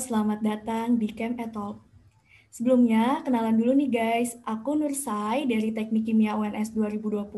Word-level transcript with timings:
selamat 0.00 0.40
datang 0.40 0.96
di 0.96 1.12
Camp 1.12 1.36
Etol. 1.36 1.76
Sebelumnya, 2.48 3.20
kenalan 3.20 3.60
dulu 3.60 3.76
nih 3.76 3.90
guys. 3.92 4.32
Aku 4.48 4.72
Nursai 4.72 5.44
dari 5.44 5.76
Teknik 5.76 6.08
Kimia 6.08 6.40
UNS 6.40 6.72
2020. 6.72 7.28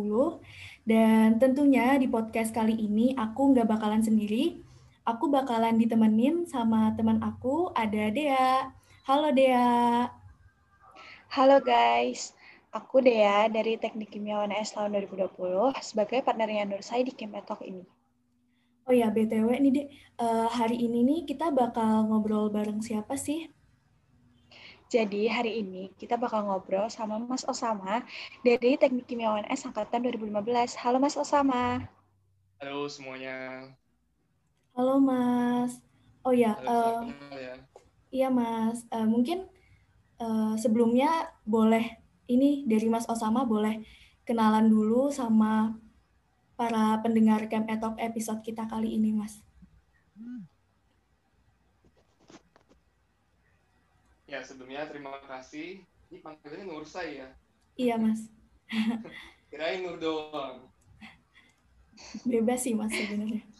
Dan 0.87 1.43
tentunya 1.43 1.99
di 1.99 2.07
podcast 2.07 2.55
kali 2.55 2.79
ini 2.79 3.19
aku 3.19 3.51
nggak 3.51 3.67
bakalan 3.67 3.99
sendiri. 3.99 4.63
Aku 5.03 5.27
bakalan 5.27 5.75
ditemenin 5.75 6.47
sama 6.47 6.95
teman 6.95 7.19
aku, 7.27 7.75
ada 7.75 8.15
Dea. 8.15 8.71
Halo 9.11 9.35
Dea. 9.35 10.07
Halo 11.35 11.59
guys, 11.59 12.31
aku 12.71 13.03
Dea 13.03 13.51
dari 13.51 13.75
Teknik 13.75 14.15
Kimia 14.15 14.39
UNS 14.39 14.79
tahun 14.79 14.95
2020 15.03 15.75
sebagai 15.83 16.23
partnernya 16.23 16.71
Nursai 16.71 17.03
di 17.03 17.11
Camp 17.11 17.43
Talk 17.43 17.67
ini. 17.67 18.02
Oh 18.93 19.01
ya, 19.01 19.09
BTW 19.09 19.57
nih 19.57 19.73
Dek, 19.73 19.87
uh, 20.21 20.53
hari 20.53 20.85
ini 20.85 21.01
nih 21.01 21.21
kita 21.25 21.49
bakal 21.49 22.13
ngobrol 22.13 22.53
bareng 22.53 22.85
siapa 22.85 23.17
sih? 23.17 23.49
Jadi 24.93 25.33
hari 25.33 25.65
ini 25.65 25.97
kita 25.97 26.21
bakal 26.21 26.45
ngobrol 26.45 26.93
sama 26.93 27.17
Mas 27.17 27.41
Osama 27.49 28.05
dari 28.45 28.77
Teknik 28.77 29.09
Kimia 29.09 29.33
UNS 29.33 29.73
Angkatan 29.73 30.05
2015. 30.13 30.77
Halo 30.77 31.01
Mas 31.01 31.17
Osama. 31.17 31.89
Halo 32.61 32.85
semuanya. 32.85 33.73
Halo 34.77 35.01
Mas. 35.01 35.81
Oh 36.21 36.37
ya, 36.37 36.53
Halo, 36.61 37.09
uh, 37.09 37.33
ya. 37.33 37.57
iya 38.13 38.29
Mas. 38.29 38.85
Uh, 38.93 39.09
mungkin 39.09 39.49
uh, 40.21 40.53
sebelumnya 40.61 41.33
boleh 41.49 41.97
ini 42.29 42.69
dari 42.69 42.93
Mas 42.93 43.09
Osama 43.09 43.49
boleh 43.49 43.81
kenalan 44.29 44.69
dulu 44.69 45.09
sama 45.09 45.81
para 46.63 47.03
pendengar 47.03 47.43
Camp 47.51 47.67
Etok 47.67 47.99
episode 47.99 48.39
kita 48.39 48.71
kali 48.71 48.95
ini 48.95 49.11
Mas. 49.11 49.43
Ya, 54.31 54.47
sebelumnya 54.47 54.87
terima 54.87 55.19
kasih. 55.27 55.83
Ini 56.07 56.23
panggilannya 56.23 56.71
Nur 56.71 56.87
saya. 56.87 57.35
Iya, 57.75 57.99
Mas. 57.99 58.31
Kirain 59.51 59.83
Nur 59.83 59.99
doang. 59.99 60.71
Bebas 62.23 62.63
sih, 62.63 62.79
Mas, 62.79 62.95
sebenarnya. 62.95 63.43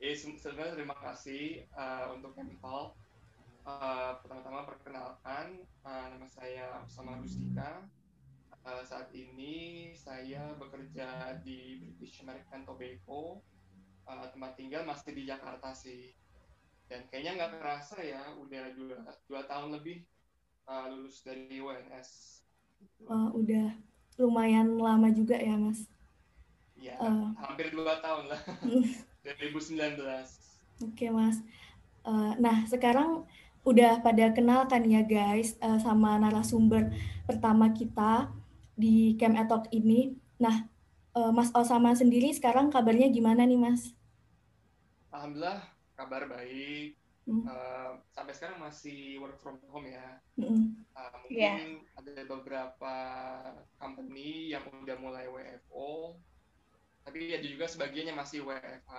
Eh, 0.00 0.16
sebenarnya 0.16 0.80
terima 0.80 0.96
kasih 0.96 1.68
uh, 1.76 2.16
untuk 2.16 2.32
Chemical. 2.32 2.96
Uh, 3.68 4.16
pertama-tama 4.24 4.64
perkenalkan, 4.64 5.60
uh, 5.84 6.06
nama 6.08 6.24
saya 6.24 6.80
Usama 6.88 7.20
Rustika. 7.20 7.84
Uh, 8.60 8.84
saat 8.84 9.08
ini 9.16 9.90
saya 9.96 10.52
bekerja 10.60 11.40
di 11.40 11.80
British 11.80 12.20
American 12.20 12.68
Tobacco. 12.68 13.40
Uh, 14.04 14.26
tempat 14.32 14.58
tinggal 14.58 14.82
masih 14.84 15.16
di 15.16 15.24
Jakarta 15.28 15.72
sih. 15.72 16.12
Dan 16.90 17.06
kayaknya 17.08 17.46
nggak 17.46 17.62
kerasa 17.62 18.02
ya 18.02 18.34
udah 18.36 18.64
dua, 18.74 18.96
dua 19.30 19.42
tahun 19.46 19.78
lebih 19.78 20.02
uh, 20.66 20.90
lulus 20.90 21.22
dari 21.22 21.62
UNS 21.62 22.40
uh, 23.08 23.28
udah 23.32 23.72
lumayan 24.20 24.76
lama 24.76 25.08
juga 25.12 25.36
ya 25.36 25.56
mas? 25.56 25.88
Ya 26.80 26.96
uh, 27.00 27.32
hampir 27.36 27.72
dua 27.72 28.00
tahun 28.00 28.28
lah. 28.32 28.40
2019 29.24 30.00
oke 30.00 30.96
okay, 30.96 31.08
mas. 31.12 31.40
Uh, 32.04 32.32
nah 32.40 32.64
sekarang 32.64 33.28
udah 33.60 34.00
pada 34.00 34.32
kenal 34.32 34.64
kan 34.64 34.80
ya 34.88 35.04
guys 35.04 35.60
uh, 35.60 35.76
sama 35.76 36.16
narasumber 36.16 36.88
pertama 37.28 37.68
kita 37.76 38.32
di 38.80 39.14
Camp 39.20 39.36
Etok 39.36 39.68
ini 39.76 40.16
nah 40.40 40.64
uh, 41.14 41.32
Mas 41.34 41.52
Osama 41.52 41.92
sendiri 41.92 42.32
sekarang 42.32 42.72
kabarnya 42.72 43.12
gimana 43.12 43.44
nih 43.44 43.60
Mas? 43.60 43.92
Alhamdulillah 45.10 45.60
kabar 45.98 46.24
baik. 46.30 46.96
Mm. 47.28 47.46
Uh, 47.46 48.00
sampai 48.10 48.32
sekarang 48.34 48.58
masih 48.58 49.20
work 49.20 49.36
from 49.38 49.60
home 49.68 49.86
ya. 49.86 50.18
Mm. 50.40 50.80
Uh, 50.96 51.10
mungkin 51.22 51.36
yeah. 51.36 52.00
ada 52.00 52.22
beberapa 52.26 52.94
company 53.76 54.50
yang 54.50 54.64
udah 54.66 54.96
mulai 54.98 55.28
WFO, 55.28 56.16
tapi 57.04 57.30
ada 57.36 57.44
juga 57.44 57.68
sebagiannya 57.68 58.16
masih 58.16 58.42
WFH. 58.42 58.92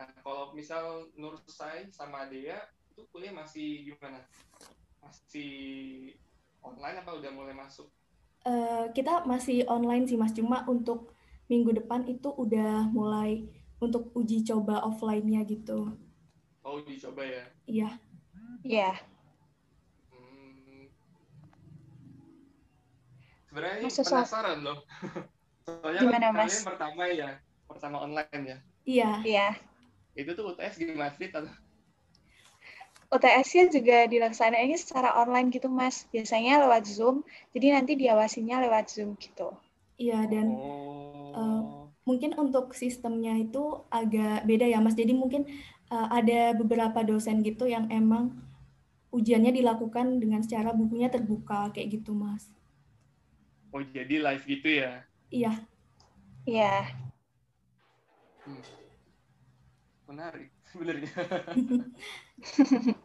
Nah, 0.00 0.08
kalau 0.24 0.56
misal 0.56 1.12
Nur 1.14 1.36
Sai 1.46 1.92
sama 1.92 2.26
Dea 2.26 2.58
itu 2.90 3.04
kuliah 3.12 3.36
masih 3.36 3.92
gimana? 3.92 4.24
Masih 5.04 5.52
online 6.64 7.04
apa 7.04 7.12
udah 7.14 7.30
mulai 7.30 7.54
masuk? 7.54 7.86
Uh, 8.42 8.90
kita 8.90 9.22
masih 9.22 9.62
online 9.70 10.04
sih 10.10 10.18
mas, 10.18 10.34
cuma 10.34 10.66
untuk 10.66 11.14
minggu 11.46 11.70
depan 11.78 12.02
itu 12.10 12.26
udah 12.26 12.90
mulai 12.90 13.46
untuk 13.78 14.10
uji 14.14 14.42
coba 14.46 14.82
offline-nya 14.82 15.46
gitu. 15.46 15.94
Oh, 16.62 16.78
dicoba 16.82 17.26
ya? 17.26 17.44
Iya. 17.66 17.90
Iya. 18.62 18.90
Hmm. 20.14 20.86
Sebenarnya 23.50 23.78
Masa 23.82 24.02
penasaran 24.06 24.58
loh. 24.62 24.78
Soalnya 25.66 26.00
Gimana, 26.02 26.26
kan 26.30 26.38
kalian 26.46 26.64
pertama 26.66 27.02
ya, 27.10 27.30
pertama 27.66 27.96
online 28.02 28.42
ya? 28.42 28.58
Iya. 28.86 29.10
Iya. 29.26 29.48
Itu 30.14 30.30
tuh 30.38 30.54
UTS 30.54 30.78
gimana 30.78 31.10
sih? 31.14 31.30
UTS-nya 33.12 33.68
juga 33.68 34.08
dilaksanainnya 34.08 34.80
secara 34.80 35.12
online 35.20 35.52
gitu, 35.52 35.68
Mas. 35.68 36.08
Biasanya 36.08 36.64
lewat 36.64 36.88
Zoom, 36.88 37.20
jadi 37.52 37.76
nanti 37.76 37.92
diawasinya 38.00 38.64
lewat 38.64 38.88
Zoom 38.88 39.20
gitu. 39.20 39.52
Iya, 40.00 40.24
dan 40.32 40.56
oh. 40.56 41.36
uh, 41.36 41.62
mungkin 42.08 42.32
untuk 42.40 42.72
sistemnya 42.72 43.36
itu 43.36 43.84
agak 43.92 44.48
beda 44.48 44.64
ya, 44.64 44.80
Mas. 44.80 44.96
Jadi 44.96 45.12
mungkin 45.12 45.44
uh, 45.92 46.08
ada 46.08 46.56
beberapa 46.56 47.04
dosen 47.04 47.44
gitu 47.44 47.68
yang 47.68 47.92
emang 47.92 48.32
ujiannya 49.12 49.52
dilakukan 49.52 50.16
dengan 50.16 50.40
secara 50.40 50.72
bukunya 50.72 51.12
terbuka 51.12 51.68
kayak 51.76 52.00
gitu 52.00 52.16
mas. 52.16 52.48
Oh 53.68 53.84
jadi 53.84 54.24
live 54.24 54.44
gitu 54.48 54.68
ya? 54.72 55.04
Iya. 55.28 55.52
Iya. 56.48 56.74
Hmm. 58.42 58.64
Menarik 60.08 60.48
sebenarnya. 60.72 61.12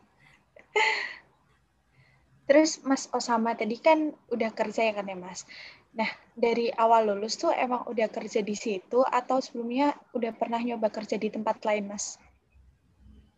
Terus 2.47 2.79
Mas 2.87 3.11
Osama 3.11 3.59
tadi 3.59 3.75
kan 3.83 4.15
udah 4.31 4.55
kerja 4.55 4.87
ya 4.87 4.95
kan 4.95 5.11
ya 5.11 5.19
Mas. 5.19 5.43
Nah 5.91 6.07
dari 6.31 6.71
awal 6.71 7.11
lulus 7.11 7.35
tuh 7.35 7.51
emang 7.51 7.83
udah 7.91 8.07
kerja 8.07 8.39
di 8.39 8.55
situ 8.55 9.03
atau 9.03 9.43
sebelumnya 9.43 9.91
udah 10.15 10.31
pernah 10.31 10.63
nyoba 10.63 10.87
kerja 10.87 11.19
di 11.19 11.27
tempat 11.27 11.59
lain 11.67 11.91
Mas? 11.91 12.15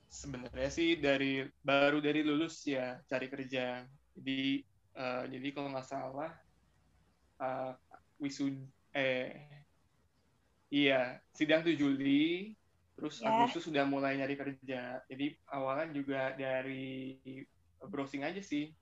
sebenarnya 0.10 0.70
sih 0.74 0.98
dari 0.98 1.46
baru 1.62 2.02
dari 2.02 2.26
lulus 2.26 2.66
ya 2.66 2.98
cari 3.06 3.30
kerja 3.30 3.86
jadi 4.18 4.66
uh, 4.98 5.24
jadi 5.30 5.48
kalau 5.54 5.70
nggak 5.70 5.86
salah 5.88 6.34
uh, 7.38 7.78
wisud 8.18 8.58
eh 8.98 9.38
iya 10.74 11.22
sidang 11.38 11.62
tuh 11.62 11.78
Juli 11.78 12.58
terus 13.00 13.24
yeah. 13.24 13.32
Agustus 13.48 13.72
sudah 13.72 13.88
mulai 13.88 14.20
nyari 14.20 14.36
kerja 14.36 15.00
jadi 15.08 15.26
awalnya 15.48 15.96
juga 15.96 16.36
dari 16.36 17.16
browsing 17.80 18.28
aja 18.28 18.44
sih 18.44 18.76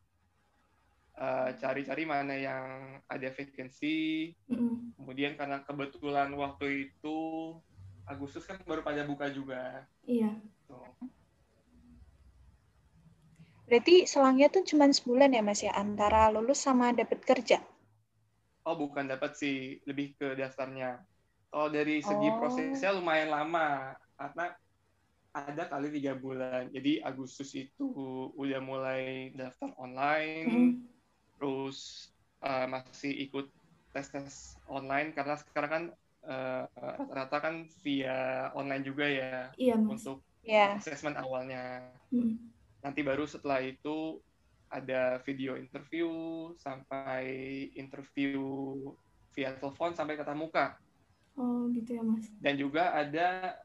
cari 1.13 1.21
eh, 1.21 1.51
cari-cari 1.61 2.03
mana 2.09 2.33
yang 2.33 2.65
ada 3.05 3.29
vacancy 3.29 4.33
mm. 4.49 4.97
kemudian 4.97 5.37
karena 5.37 5.61
kebetulan 5.61 6.33
waktu 6.33 6.89
itu 6.89 7.17
Agustus 8.09 8.49
kan 8.49 8.57
baru 8.65 8.81
pada 8.81 9.05
buka 9.05 9.29
juga 9.29 9.85
iya 10.09 10.33
Berarti 13.67 14.07
selangnya 14.07 14.47
tuh 14.47 14.63
cuma 14.63 14.87
sebulan 14.87 15.35
ya 15.35 15.43
Mas 15.43 15.59
ya 15.59 15.75
antara 15.75 16.31
lulus 16.31 16.63
sama 16.63 16.95
dapat 16.95 17.19
kerja? 17.19 17.59
Oh 18.63 18.79
bukan 18.79 19.11
dapat 19.11 19.35
sih, 19.35 19.83
lebih 19.83 20.15
ke 20.15 20.39
daftarnya. 20.39 21.03
Kalau 21.47 21.67
dari 21.71 22.03
segi 22.03 22.29
oh. 22.29 22.35
prosesnya 22.37 22.91
lumayan 22.95 23.31
lama 23.31 23.95
karena 24.19 24.45
ada 25.31 25.63
kali 25.69 25.87
tiga 25.93 26.17
bulan. 26.17 26.69
Jadi 26.73 26.99
Agustus 27.01 27.53
itu 27.53 27.87
udah 28.33 28.59
mulai 28.59 29.31
daftar 29.37 29.69
online, 29.77 30.49
mm. 30.49 30.71
terus 31.37 32.09
uh, 32.41 32.65
masih 32.65 33.13
ikut 33.29 33.47
tes 33.93 34.07
tes 34.09 34.57
online 34.67 35.13
karena 35.13 35.37
sekarang 35.37 35.71
kan 35.71 35.83
uh, 36.25 36.63
rata-rata 36.75 37.37
kan 37.39 37.55
via 37.85 38.49
online 38.53 38.83
juga 38.83 39.05
ya 39.07 39.49
iya, 39.55 39.77
untuk 39.77 40.21
yeah. 40.43 40.75
assessment 40.77 41.15
awalnya. 41.15 41.93
Mm 42.09 42.57
nanti 42.87 43.01
baru 43.01 43.25
setelah 43.25 43.59
itu 43.59 44.21
ada 44.67 45.19
video 45.23 45.55
interview 45.55 46.07
sampai 46.59 47.25
interview 47.75 48.43
via 49.31 49.55
telepon 49.55 49.95
sampai 49.95 50.15
kata 50.19 50.31
muka. 50.35 50.75
Oh 51.37 51.69
gitu 51.69 52.01
ya 52.01 52.03
mas. 52.03 52.25
Dan 52.41 52.57
juga 52.57 52.97
ada 52.97 53.61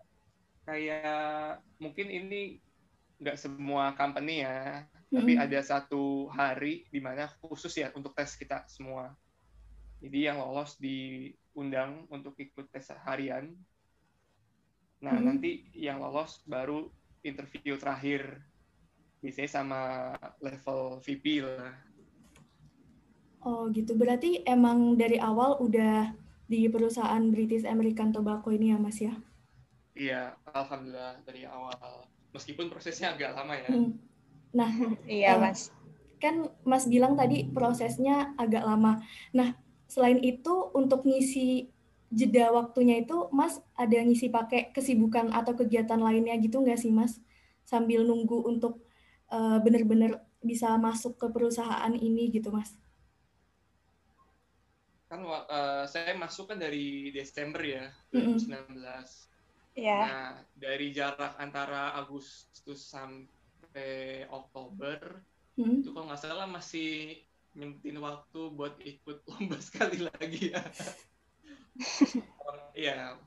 kayak 0.69 1.65
mungkin 1.81 2.13
ini 2.13 2.61
nggak 3.19 3.41
semua 3.41 3.97
company 3.97 4.45
ya, 4.45 4.85
mm-hmm. 4.85 5.17
tapi 5.17 5.33
ada 5.41 5.59
satu 5.65 6.29
hari 6.29 6.85
di 6.93 7.01
mana 7.01 7.33
khusus 7.41 7.73
ya 7.81 7.89
untuk 7.97 8.13
tes 8.13 8.37
kita 8.37 8.69
semua. 8.69 9.17
Jadi 10.05 10.29
yang 10.29 10.43
lolos 10.43 10.77
diundang 10.77 12.05
untuk 12.13 12.37
ikut 12.37 12.69
tes 12.69 12.93
harian. 13.09 13.57
Nah 15.01 15.17
mm-hmm. 15.17 15.27
nanti 15.27 15.51
yang 15.73 16.05
lolos 16.05 16.45
baru 16.45 16.93
interview 17.25 17.81
terakhir 17.81 18.43
biasanya 19.23 19.51
sama 19.51 19.81
level 20.43 21.01
VP 21.01 21.47
lah. 21.47 21.73
Oh 23.43 23.67
gitu, 23.75 23.99
berarti 23.99 24.43
emang 24.47 24.95
dari 24.95 25.19
awal 25.19 25.59
udah 25.59 26.15
di 26.53 26.69
perusahaan 26.69 27.25
British 27.33 27.65
American 27.65 28.13
Tobacco 28.13 28.53
ini 28.53 28.67
ya 28.73 28.79
Mas 28.85 28.99
ya? 29.01 29.15
Iya, 29.97 30.37
alhamdulillah 30.49 31.21
dari 31.25 31.49
awal. 31.49 32.05
Meskipun 32.37 32.69
prosesnya 32.73 33.13
agak 33.17 33.33
lama 33.37 33.55
ya. 33.57 33.71
Hmm. 33.73 33.91
Nah, 34.53 34.71
Iya, 35.09 35.37
Eh, 35.37 35.39
Mas. 35.41 35.73
kan 36.21 36.35
Mas 36.65 36.85
bilang 36.89 37.17
tadi 37.17 37.49
prosesnya 37.57 38.37
agak 38.37 38.65
lama. 38.69 39.01
Nah, 39.33 39.57
selain 39.89 40.21
itu 40.21 40.53
untuk 40.77 41.05
ngisi 41.09 41.73
jeda 42.13 42.53
waktunya 42.53 43.01
itu 43.01 43.33
Mas 43.33 43.61
ada 43.73 43.97
ngisi 44.05 44.29
pakai 44.29 44.69
kesibukan 44.77 45.33
atau 45.33 45.57
kegiatan 45.57 45.97
lainnya 45.97 46.37
gitu 46.41 46.61
nggak 46.61 46.77
sih 46.81 46.93
Mas? 46.93 47.17
Sambil 47.65 48.05
nunggu 48.05 48.45
untuk 48.45 48.85
eh, 49.33 49.59
bener-bener 49.65 50.21
bisa 50.45 50.77
masuk 50.77 51.17
ke 51.21 51.27
perusahaan 51.33 51.93
ini 51.97 52.29
gitu 52.33 52.53
Mas? 52.53 52.77
Kan 55.13 55.21
eh, 55.29 55.85
saya 55.93 56.17
masuk 56.17 56.45
kan 56.51 56.59
dari 56.65 57.13
Desember 57.13 57.61
ya, 57.61 57.85
Mm-mm. 58.17 58.41
2019. 58.41 59.29
Iya. 59.77 59.99
Nah, 60.09 60.29
dari 60.57 60.87
jarak 60.97 61.37
antara 61.45 61.93
Agustus 62.01 62.81
sampai 62.89 64.25
Oktober, 64.33 65.21
Hmm? 65.57 65.85
itu 65.85 65.93
kalau 65.93 66.09
nggak 66.09 66.23
salah 66.25 66.49
masih 66.49 67.21
nyempetin 67.59 68.01
waktu 68.01 68.41
buat 68.57 68.75
ikut 68.81 69.19
lomba 69.29 69.59
sekali 69.69 69.99
lagi 70.09 70.57
ya. 70.57 70.65
Iya, 72.75 73.21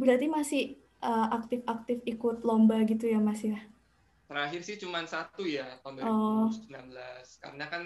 Berarti 0.00 0.26
masih 0.36 0.62
eh, 1.08 1.26
aktif-aktif 1.38 1.98
ikut 2.12 2.36
lomba 2.48 2.76
gitu 2.90 3.04
ya 3.12 3.18
Mas 3.20 3.42
ya? 3.44 3.58
terakhir 4.28 4.60
sih 4.68 4.76
cuma 4.82 5.00
satu 5.14 5.42
ya 5.56 5.66
tahun 5.82 5.96
Oh. 6.00 6.50
2019. 6.64 7.40
Karena 7.42 7.64
kan 7.72 7.82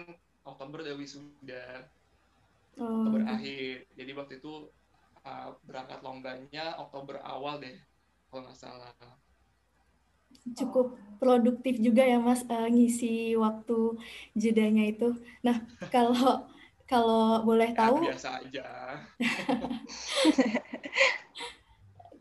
Oktober 0.51 0.79
udah 0.85 0.97
wisuda, 1.03 1.63
Oh, 1.79 2.02
Oktober 2.81 3.23
gitu. 3.31 3.35
akhir. 3.35 3.75
Jadi 3.99 4.11
waktu 4.19 4.33
itu 4.41 4.53
uh, 5.29 5.49
berangkat 5.67 6.01
lombanya 6.07 6.65
Oktober 6.83 7.17
awal 7.33 7.55
deh, 7.65 7.77
kalau 8.29 8.41
nggak 8.47 8.59
salah. 8.59 8.93
cukup 10.59 10.87
produktif 11.21 11.75
juga 11.87 12.03
ya 12.13 12.19
Mas 12.27 12.43
eh, 12.55 12.67
ngisi 12.75 13.35
waktu 13.45 13.79
jedanya 14.43 14.83
itu. 14.93 15.09
Nah, 15.47 15.57
kalau 15.95 16.49
kalau 16.91 17.23
boleh 17.49 17.71
Ya, 17.77 17.81
tahu, 17.81 17.99
biasa 18.01 18.29
aja. 18.41 18.63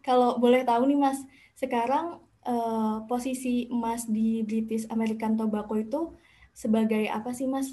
kalau 0.06 0.38
boleh 0.42 0.62
tahu 0.66 0.84
nih 0.90 1.00
Mas, 1.00 1.20
sekarang 1.58 2.22
eh, 2.46 2.96
posisi 3.10 3.70
Mas 3.72 4.04
di 4.10 4.42
British 4.48 4.86
American 4.90 5.34
Tobacco 5.40 5.76
itu 5.78 6.00
sebagai 6.54 7.04
apa 7.10 7.32
sih 7.38 7.48
Mas? 7.50 7.68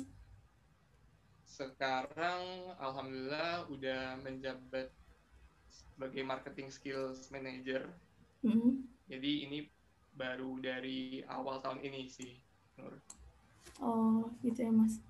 Sekarang 1.59 2.71
alhamdulillah 2.79 3.67
udah 3.67 4.23
menjabat 4.23 4.95
sebagai 5.75 6.23
marketing 6.23 6.71
skills 6.71 7.27
manager. 7.35 7.91
Mm-mm. 8.47 8.87
Jadi 9.11 9.43
ini 9.43 9.67
baru 10.15 10.63
dari 10.63 11.27
awal 11.27 11.59
tahun 11.59 11.83
ini 11.83 12.07
sih, 12.07 12.39
Nur. 12.79 12.95
Oh, 13.83 14.31
gitu 14.47 14.71
ya 14.71 14.71
Mas. 14.71 15.03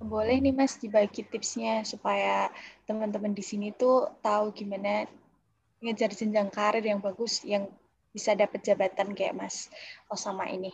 Boleh 0.00 0.40
nih 0.40 0.56
Mas 0.56 0.80
dibagi 0.80 1.20
tipsnya 1.20 1.84
supaya 1.84 2.48
teman-teman 2.88 3.36
di 3.36 3.44
sini 3.44 3.76
tuh 3.76 4.08
tahu 4.24 4.56
gimana 4.56 5.04
ngejar 5.84 6.16
jenjang 6.16 6.48
karir 6.48 6.80
yang 6.80 7.04
bagus 7.04 7.44
yang 7.44 7.68
bisa 8.08 8.32
dapat 8.32 8.64
jabatan 8.64 9.12
kayak 9.12 9.36
Mas 9.36 9.68
Osama 10.08 10.48
ini. 10.48 10.72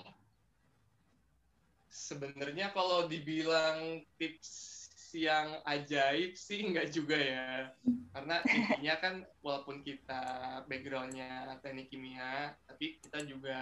Sebenarnya 1.96 2.76
kalau 2.76 3.08
dibilang 3.08 4.04
tips 4.20 4.76
yang 5.16 5.64
ajaib 5.64 6.36
sih 6.36 6.60
nggak 6.60 6.92
juga 6.92 7.16
ya. 7.16 7.72
Karena 8.12 8.36
intinya 8.52 8.94
kan 9.00 9.14
walaupun 9.40 9.80
kita 9.80 10.20
backgroundnya 10.68 11.56
teknik 11.64 11.88
kimia, 11.88 12.52
tapi 12.68 13.00
kita 13.00 13.24
juga 13.24 13.56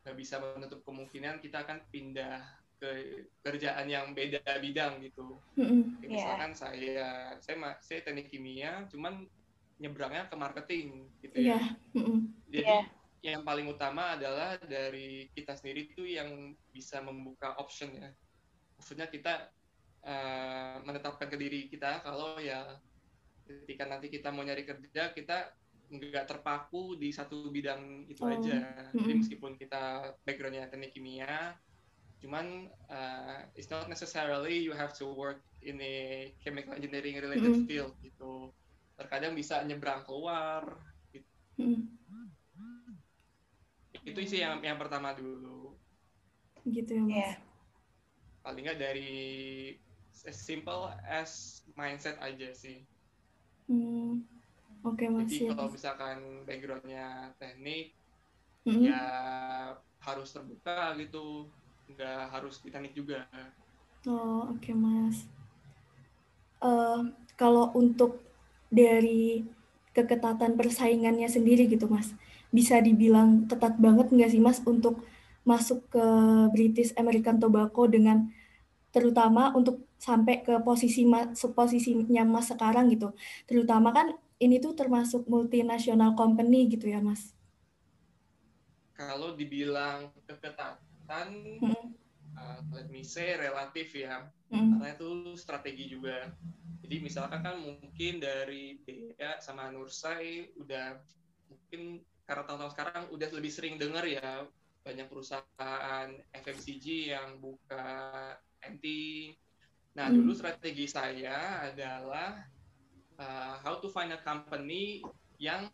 nggak 0.00 0.16
bisa 0.16 0.40
menutup 0.40 0.80
kemungkinan 0.80 1.44
kita 1.44 1.60
akan 1.68 1.84
pindah 1.92 2.40
ke 2.80 3.20
kerjaan 3.44 3.84
yang 3.88 4.16
beda 4.16 4.40
bidang 4.60 5.04
gitu. 5.04 5.40
Kayak 5.52 5.68
Iya. 6.00 6.08
Misalkan 6.08 6.52
saya, 6.56 7.08
saya 7.44 7.56
ma- 7.60 7.80
saya 7.84 8.00
teknik 8.00 8.32
kimia, 8.32 8.88
cuman 8.88 9.28
nyebrangnya 9.76 10.24
ke 10.32 10.36
marketing 10.40 11.12
gitu 11.20 11.36
Iya. 11.36 11.60
ya. 11.60 11.60
Mm-mm. 11.92 12.18
Jadi 12.48 12.64
Iya. 12.64 12.80
Yang 13.24 13.42
paling 13.42 13.66
utama 13.68 14.14
adalah 14.16 14.56
dari 14.60 15.28
kita 15.32 15.56
sendiri 15.56 15.92
itu 15.92 16.04
yang 16.06 16.54
bisa 16.70 17.00
membuka 17.02 17.56
option 17.58 17.92
ya. 17.96 18.10
Maksudnya 18.78 19.08
kita 19.08 19.50
eh, 20.04 20.76
menetapkan 20.84 21.28
ke 21.32 21.36
diri 21.38 21.66
kita 21.72 22.04
kalau 22.04 22.38
ya 22.38 22.78
ketika 23.46 23.86
nanti 23.86 24.10
kita 24.10 24.34
mau 24.34 24.42
nyari 24.42 24.66
kerja 24.66 25.14
kita 25.14 25.54
nggak 25.86 26.26
terpaku 26.26 26.98
di 26.98 27.14
satu 27.14 27.50
bidang 27.54 28.10
itu 28.10 28.26
Oh, 28.26 28.30
aja. 28.30 28.90
Jadi 28.98 29.12
meskipun 29.22 29.54
kita 29.54 30.14
backgroundnya 30.26 30.66
teknik 30.66 30.90
kimia, 30.94 31.54
cuman 32.22 32.66
eh, 32.90 33.38
it's 33.54 33.70
not 33.70 33.86
necessarily 33.86 34.58
you 34.58 34.74
have 34.74 34.90
to 34.94 35.06
work 35.14 35.46
in 35.62 35.78
a 35.82 35.96
chemical 36.42 36.74
engineering 36.74 37.18
related 37.22 37.54
Mm-mm. 37.54 37.66
field 37.70 37.94
gitu. 38.02 38.50
Terkadang 38.98 39.38
bisa 39.38 39.62
nyebrang 39.62 40.02
keluar. 40.02 40.82
Mm-mm. 41.58 41.96
Itu 44.06 44.20
sih 44.24 44.40
yang 44.44 44.62
yang 44.64 44.78
pertama 44.80 45.12
dulu. 45.12 45.74
Gitu 46.66 46.90
ya 46.98 47.02
Mas. 47.04 47.12
Iya. 47.12 47.30
paling 48.44 48.62
nggak 48.66 48.78
dari 48.78 49.10
as 50.26 50.38
simple 50.38 50.86
as 51.02 51.62
mindset 51.74 52.16
aja 52.22 52.48
sih. 52.54 52.86
Hmm. 53.66 54.22
Oke 54.86 55.10
Mas. 55.10 55.26
Jadi 55.26 55.50
siap, 55.50 55.58
kalau 55.58 55.70
misalkan 55.74 56.18
backgroundnya 56.46 57.34
teknik, 57.42 57.98
Mm-mm. 58.66 58.86
ya 58.86 59.02
harus 59.98 60.28
terbuka 60.30 60.94
gitu, 61.02 61.50
nggak 61.90 62.20
harus 62.30 62.62
di 62.62 62.70
teknik 62.70 62.94
juga. 62.94 63.26
Oh, 64.06 64.54
oke 64.54 64.70
Mas. 64.74 65.26
Eh, 66.62 67.00
kalau 67.36 67.74
untuk 67.74 68.22
dari 68.70 69.44
keketatan 69.96 70.54
persaingannya 70.60 71.28
sendiri 71.28 71.66
gitu 71.66 71.86
Mas, 71.90 72.12
bisa 72.54 72.78
dibilang 72.80 73.48
ketat 73.50 73.76
banget 73.78 74.10
nggak 74.12 74.30
sih 74.32 74.42
Mas 74.42 74.62
untuk 74.64 75.02
masuk 75.46 75.86
ke 75.90 76.06
British 76.50 76.90
American 76.98 77.38
Tobacco 77.38 77.86
dengan 77.86 78.26
terutama 78.90 79.54
untuk 79.54 79.86
sampai 79.96 80.42
ke 80.42 80.58
posisi 80.64 81.04
mas, 81.04 81.38
posisinya 81.38 82.24
Mas 82.26 82.50
sekarang 82.50 82.90
gitu. 82.90 83.12
Terutama 83.46 83.92
kan 83.92 84.16
ini 84.42 84.60
tuh 84.60 84.76
termasuk 84.76 85.24
multinational 85.30 86.12
company 86.16 86.68
gitu 86.68 86.90
ya 86.90 87.00
Mas. 87.00 87.32
Kalau 88.96 89.36
dibilang 89.36 90.08
keketatan, 90.24 91.28
Mm-mm. 91.60 91.84
uh, 92.32 92.60
let 92.72 92.88
me 92.88 93.04
say 93.04 93.36
relatif 93.36 93.92
ya, 93.92 94.24
Mm-mm. 94.48 94.80
karena 94.80 94.88
itu 94.96 95.08
strategi 95.36 95.92
juga. 95.92 96.32
Jadi 96.80 96.96
misalkan 97.04 97.44
kan 97.44 97.56
mungkin 97.60 98.24
dari 98.24 98.80
Dea 98.84 99.36
sama 99.44 99.68
Nursai 99.68 100.56
udah 100.56 100.96
mungkin 101.52 102.00
karena 102.26 102.42
tahun-tahun 102.44 102.72
sekarang 102.74 103.02
udah 103.14 103.28
lebih 103.32 103.52
sering 103.54 103.74
dengar 103.78 104.04
ya 104.04 104.44
banyak 104.82 105.06
perusahaan 105.10 106.06
FMCG 106.30 107.10
yang 107.10 107.38
buka 107.38 107.86
MT. 108.62 108.86
Nah, 109.98 110.06
Hmm. 110.10 110.16
dulu 110.20 110.30
strategi 110.36 110.86
saya 110.86 111.66
adalah 111.66 112.38
uh, 113.18 113.54
how 113.62 113.80
to 113.80 113.88
find 113.90 114.12
a 114.12 114.20
company 114.20 115.02
yang 115.38 115.66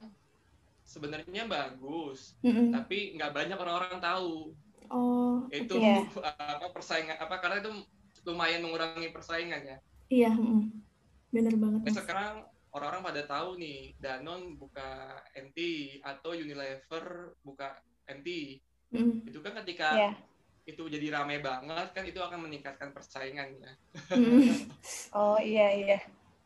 sebenarnya 0.83 1.45
bagus, 1.49 2.37
Mm-mm. 2.43 2.71
tapi 2.73 3.17
nggak 3.17 3.33
banyak 3.33 3.59
orang-orang 3.59 3.99
tahu. 4.01 4.53
Oh, 4.93 5.49
Itu 5.49 5.77
oke. 5.77 5.85
Iya. 5.85 6.05
apa 6.21 6.69
persaingan 6.73 7.17
apa 7.17 7.35
karena 7.41 7.57
itu 7.65 7.71
lumayan 8.29 8.63
mengurangi 8.63 9.09
persaingan 9.11 9.63
ya. 9.67 9.79
Iya, 10.13 10.31
mm-mm. 10.37 10.69
bener 11.33 11.55
banget 11.57 11.81
Nah, 11.89 11.93
sekarang 11.97 12.35
orang-orang 12.73 13.03
pada 13.05 13.23
tahu 13.29 13.61
nih 13.61 13.93
Danone 14.01 14.57
buka 14.57 15.21
MT 15.37 15.59
atau 16.01 16.33
Unilever 16.33 17.37
buka 17.45 17.77
MT. 18.09 18.29
Mm-mm. 18.93 19.29
Itu 19.29 19.41
kan 19.45 19.57
ketika 19.65 19.89
Iya. 19.97 20.13
itu 20.63 20.83
jadi 20.87 21.21
ramai 21.21 21.43
banget 21.43 21.91
kan 21.93 22.05
itu 22.07 22.21
akan 22.21 22.49
meningkatkan 22.49 22.93
persaingan 22.93 23.57
ya. 23.61 23.73
Mm-mm. 24.17 24.69
Oh 25.13 25.37
iya 25.37 25.69
iya. 25.77 25.99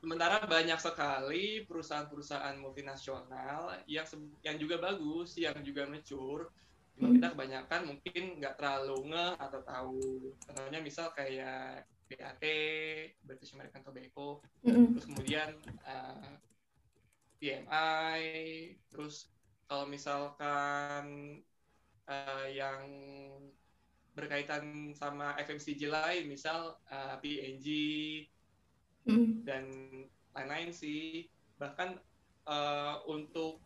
Sementara 0.03 0.43
banyak 0.47 0.79
sekali 0.79 1.67
perusahaan-perusahaan 1.67 2.55
multinasional 2.59 3.83
yang 3.91 4.07
yang 4.43 4.57
juga 4.59 4.77
bagus, 4.79 5.35
yang 5.35 5.59
juga 5.63 5.87
mature. 5.87 6.51
Cuma 6.95 7.13
Hmm. 7.13 7.17
kita 7.19 7.29
kebanyakan 7.37 7.81
mungkin 7.93 8.23
nggak 8.41 8.55
terlalu 8.57 9.13
nge 9.13 9.27
atau 9.37 9.61
tahu. 9.63 10.05
Contohnya 10.47 10.81
misal 10.81 11.13
kayak 11.13 11.85
BAT, 12.07 12.45
British 13.27 13.53
American 13.55 13.83
Tobacco, 13.83 14.43
Mm-mm. 14.63 14.95
terus 14.95 15.07
kemudian 15.11 15.51
uh, 15.83 16.39
PMI, 17.43 18.23
terus 18.91 19.29
kalau 19.67 19.91
misalkan 19.91 21.05
uh, 22.07 22.47
yang 22.47 22.87
berkaitan 24.17 24.95
sama 24.97 25.37
FMCG 25.37 25.93
lain, 25.93 26.31
misal 26.31 26.79
uh, 26.89 27.19
PNG 27.21 27.69
mm. 29.05 29.45
dan 29.45 29.69
lain-lain 30.33 30.71
sih. 30.73 31.29
Bahkan 31.61 32.01
uh, 32.49 33.05
untuk 33.11 33.61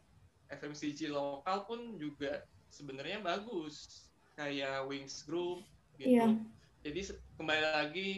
FMCG 0.51 1.13
lokal 1.13 1.69
pun 1.69 1.95
juga 2.01 2.43
sebenarnya 2.75 3.23
bagus, 3.23 4.09
kayak 4.35 4.89
Wings 4.91 5.23
Group 5.23 5.63
gitu. 6.01 6.19
Yeah. 6.19 6.35
Jadi 6.81 7.01
kembali 7.37 7.63
lagi 7.77 8.09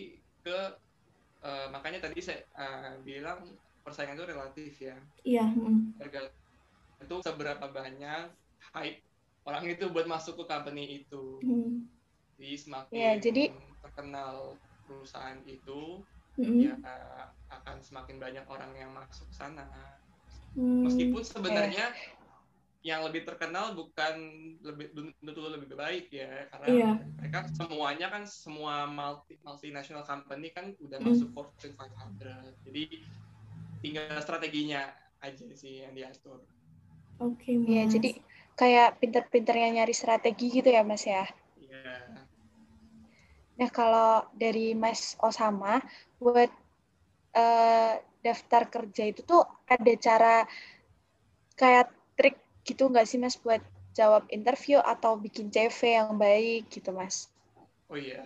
ke 0.43 0.59
uh, 1.43 1.67
makanya 1.75 2.07
tadi 2.07 2.23
saya 2.23 2.43
uh, 2.55 2.99
bilang 3.03 3.47
persaingan 3.83 4.15
itu 4.19 4.27
relatif 4.27 4.73
ya. 4.79 4.97
Iya. 5.27 5.47
Yeah. 5.51 5.51
Mm. 5.59 6.23
Itu 7.03 7.19
seberapa 7.23 7.67
banyak 7.67 8.31
hype 8.75 9.03
orang 9.43 9.67
itu 9.67 9.91
buat 9.91 10.07
masuk 10.07 10.43
ke 10.43 10.45
company 10.47 11.03
itu. 11.03 11.43
Mm 11.43 12.03
jadi 12.43 12.59
semakin 12.59 12.99
ya, 12.99 13.13
jadi 13.23 13.43
terkenal 13.87 14.59
perusahaan 14.83 15.39
itu 15.47 16.03
mm-hmm. 16.43 16.59
ya 16.59 16.75
akan 17.55 17.79
semakin 17.79 18.19
banyak 18.19 18.45
orang 18.51 18.75
yang 18.75 18.91
masuk 18.91 19.31
sana 19.31 19.63
mm. 20.59 20.91
meskipun 20.91 21.23
sebenarnya 21.23 21.95
yeah. 21.95 22.22
Yang 22.83 23.07
lebih 23.07 23.23
terkenal 23.23 23.79
bukan 23.79 24.15
lebih 24.59 24.91
tentu 25.23 25.41
lebih 25.47 25.79
baik 25.79 26.11
ya 26.11 26.51
karena 26.51 26.67
yeah. 26.67 26.95
mereka 27.15 27.47
semuanya 27.55 28.11
kan 28.11 28.27
semua 28.27 28.91
multi 28.91 29.39
multinational 29.47 30.03
company 30.03 30.51
kan 30.51 30.75
udah 30.83 30.99
mm. 30.99 31.07
masuk 31.07 31.31
Fortune 31.31 31.79
500 31.79 32.67
jadi 32.67 32.83
tinggal 33.83 34.19
strateginya 34.19 34.91
aja 35.23 35.47
sih 35.55 35.87
yang 35.87 35.95
diatur. 35.95 36.43
Oke, 37.23 37.55
okay, 37.55 37.55
ya 37.71 37.87
jadi 37.87 38.19
kayak 38.59 38.99
pinter-pinternya 38.99 39.83
nyari 39.83 39.95
strategi 39.95 40.51
gitu 40.51 40.71
ya 40.71 40.83
Mas 40.83 41.07
ya. 41.07 41.23
Iya. 41.59 42.19
Nah, 43.59 43.71
kalau 43.71 44.27
dari 44.35 44.75
Mas 44.75 45.15
Osama, 45.23 45.79
buat 46.19 46.51
uh, 47.39 47.95
daftar 48.23 48.63
kerja 48.71 49.05
itu 49.07 49.23
tuh 49.23 49.47
ada 49.71 49.93
cara 49.99 50.37
kayak 51.55 51.91
gitu 52.63 52.89
nggak 52.89 53.07
sih 53.07 53.19
Mas 53.19 53.37
buat 53.39 53.63
jawab 53.93 54.25
interview 54.33 54.81
atau 54.81 55.21
bikin 55.21 55.53
CV 55.53 56.01
yang 56.01 56.17
baik 56.17 56.71
gitu 56.73 56.91
Mas? 56.95 57.29
Oh 57.93 57.99
iya, 57.99 58.25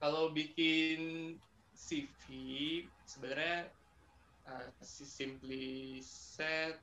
kalau 0.00 0.32
bikin 0.32 1.34
CV 1.76 2.24
sebenarnya 3.04 3.68
uh, 4.48 4.66
simply 4.86 6.00
set 6.00 6.80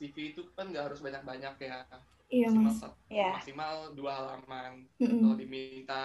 CV 0.00 0.34
itu 0.34 0.48
kan 0.56 0.72
nggak 0.72 0.88
harus 0.90 1.00
banyak-banyak 1.04 1.54
ya 1.62 1.84
Iya, 2.32 2.48
maksimal, 2.48 2.72
mas. 2.72 2.80
Yeah. 3.12 3.36
maksimal 3.36 3.76
dua 3.92 4.12
halaman. 4.16 4.88
Mm 4.96 5.04
-hmm. 5.04 5.20
Kalau 5.20 5.36
diminta 5.36 6.04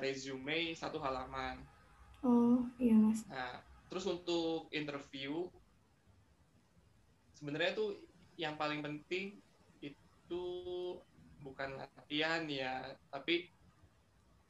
resume 0.00 0.72
satu 0.72 0.96
halaman. 0.96 1.60
Oh, 2.24 2.64
iya 2.80 2.96
mas. 2.96 3.28
Nah, 3.28 3.60
terus 3.92 4.08
untuk 4.08 4.72
interview, 4.72 5.52
sebenarnya 7.36 7.76
tuh 7.76 7.92
yang 8.36 8.56
paling 8.60 8.84
penting 8.84 9.40
itu 9.80 10.44
bukan 11.40 11.76
latihan 11.76 12.44
ya, 12.48 12.96
tapi 13.12 13.48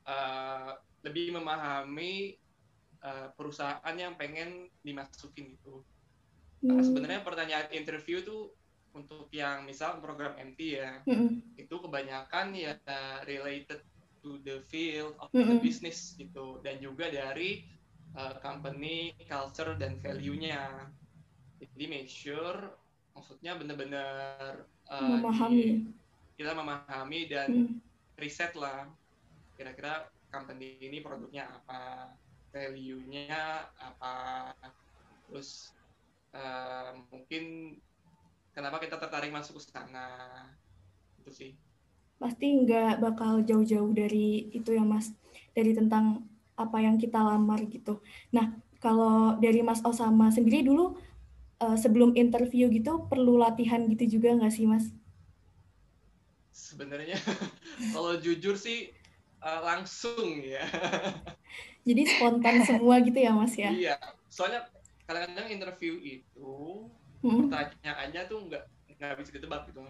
uh, 0.07 0.75
lebih 1.07 1.35
memahami 1.39 2.35
uh, 3.03 3.31
perusahaan 3.35 3.95
yang 3.97 4.19
pengen 4.19 4.71
dimasukin 4.83 5.55
itu. 5.55 5.83
Hmm. 6.65 6.81
sebenarnya 6.81 7.21
pertanyaan 7.21 7.69
interview 7.69 8.25
tuh 8.25 8.49
untuk 8.97 9.29
yang 9.29 9.69
misal 9.69 10.01
program 10.01 10.33
MT 10.41 10.61
ya 10.81 11.05
mm-hmm. 11.05 11.61
itu 11.61 11.77
kebanyakan 11.77 12.57
ya 12.57 12.81
related 13.29 13.85
to 14.25 14.41
the 14.41 14.65
field 14.73 15.13
of 15.21 15.29
mm-hmm. 15.37 15.53
the 15.53 15.57
business 15.61 16.17
gitu 16.17 16.59
dan 16.65 16.81
juga 16.81 17.13
dari 17.13 17.69
uh, 18.17 18.41
company 18.41 19.13
culture 19.29 19.77
dan 19.77 20.01
value-nya 20.01 20.89
jadi 21.61 21.85
make 21.93 22.09
sure 22.09 22.73
maksudnya 23.17 23.57
benar-benar 23.57 24.69
uh, 24.93 25.17
memahami. 25.17 25.57
di, 25.57 25.65
kita 26.37 26.53
memahami 26.53 27.21
dan 27.33 27.49
mm. 27.49 27.75
riset 28.21 28.53
lah 28.55 28.85
kira-kira 29.57 30.13
company 30.29 30.77
ini 30.85 31.01
produknya 31.01 31.49
apa 31.49 32.13
value-nya 32.53 33.73
apa 33.81 34.15
terus 35.27 35.73
uh, 36.37 36.93
mungkin 37.09 37.77
kenapa 38.53 38.81
kita 38.81 39.01
tertarik 39.01 39.33
masuk 39.33 39.61
ke 39.61 39.65
sana 39.69 40.09
itu 41.21 41.33
sih. 41.33 41.53
Pasti 42.17 42.65
nggak 42.65 43.01
bakal 43.01 43.45
jauh-jauh 43.45 43.93
dari 43.93 44.49
itu 44.53 44.73
ya 44.73 44.85
mas. 44.85 45.13
Dari 45.53 45.73
tentang 45.77 46.25
apa 46.57 46.81
yang 46.81 46.97
kita 46.97 47.21
lamar 47.21 47.61
gitu. 47.69 48.01
Nah 48.33 48.57
kalau 48.81 49.37
dari 49.37 49.61
mas 49.61 49.85
Osama 49.85 50.33
sendiri 50.33 50.65
dulu 50.65 50.97
uh, 51.63 51.77
sebelum 51.77 52.13
interview 52.17 52.69
gitu 52.69 53.07
perlu 53.09 53.41
latihan 53.41 53.85
gitu 53.89 54.19
juga 54.19 54.37
nggak 54.37 54.53
sih 54.53 54.69
mas 54.69 54.91
sebenarnya 56.53 57.17
kalau 57.95 58.17
jujur 58.21 58.57
sih 58.57 58.93
uh, 59.41 59.61
langsung 59.65 60.41
ya 60.41 60.65
jadi 61.89 62.03
spontan 62.09 62.65
semua 62.65 63.01
gitu 63.01 63.17
ya 63.17 63.33
mas 63.33 63.55
ya 63.57 63.71
iya 63.73 63.97
soalnya 64.29 64.69
kadang-kadang 65.07 65.49
interview 65.49 65.97
itu 66.03 66.55
hmm. 67.23 67.49
pertanyaannya 67.49 68.23
tuh 68.27 68.39
nggak 68.51 68.65
nggak 68.97 69.15
bisa 69.21 69.31
ditebak 69.37 69.71
gitu 69.71 69.81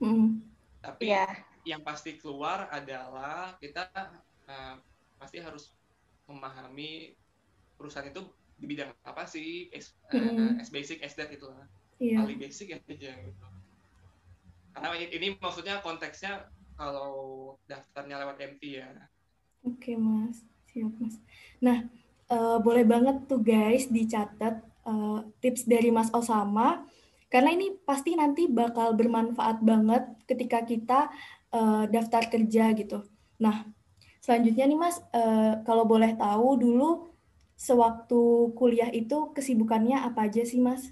hmm. 0.00 0.40
tapi 0.80 1.12
yeah. 1.12 1.28
yang 1.62 1.82
pasti 1.84 2.18
keluar 2.18 2.66
adalah 2.72 3.54
kita 3.62 3.86
uh, 4.48 4.74
pasti 5.20 5.38
harus 5.38 5.70
memahami 6.26 7.14
perusahaan 7.78 8.08
itu 8.08 8.22
di 8.62 8.66
bidang 8.70 8.94
apa 9.02 9.26
sih? 9.26 9.66
As, 9.74 9.90
uh, 10.14 10.62
as 10.62 10.70
basic 10.70 11.02
as 11.02 11.18
that 11.18 11.34
itu 11.34 11.50
lah 11.50 11.66
yeah. 12.02 12.18
paling 12.18 12.38
basic 12.42 12.74
ya 12.74 12.78
aja 12.82 13.12
gitu. 13.14 13.44
Karena 14.74 14.88
ini 14.98 15.26
maksudnya 15.38 15.78
konteksnya 15.84 16.50
kalau 16.74 17.54
daftarnya 17.70 18.18
lewat 18.26 18.42
MT 18.42 18.62
ya. 18.82 18.90
Oke 19.62 19.94
okay, 19.94 19.94
mas. 19.94 20.42
Siap 20.74 20.92
mas. 20.98 21.16
Nah 21.62 21.86
uh, 22.32 22.58
boleh 22.58 22.82
banget 22.82 23.30
tuh 23.30 23.38
guys 23.38 23.86
dicatat 23.86 24.58
uh, 24.88 25.22
tips 25.38 25.70
dari 25.70 25.94
Mas 25.94 26.10
Osama. 26.10 26.82
Karena 27.32 27.48
ini 27.56 27.72
pasti 27.80 28.12
nanti 28.12 28.44
bakal 28.44 28.92
bermanfaat 28.92 29.64
banget 29.64 30.04
ketika 30.28 30.68
kita 30.68 31.08
uh, 31.48 31.88
daftar 31.88 32.28
kerja 32.28 32.76
gitu. 32.76 33.08
Nah, 33.40 33.64
selanjutnya 34.20 34.68
nih 34.68 34.76
Mas, 34.76 35.00
uh, 35.16 35.64
kalau 35.64 35.88
boleh 35.88 36.12
tahu 36.12 36.60
dulu 36.60 37.11
sewaktu 37.62 38.50
kuliah 38.58 38.90
itu 38.90 39.30
kesibukannya 39.30 40.02
apa 40.02 40.26
aja 40.26 40.42
sih 40.42 40.58
Mas? 40.58 40.90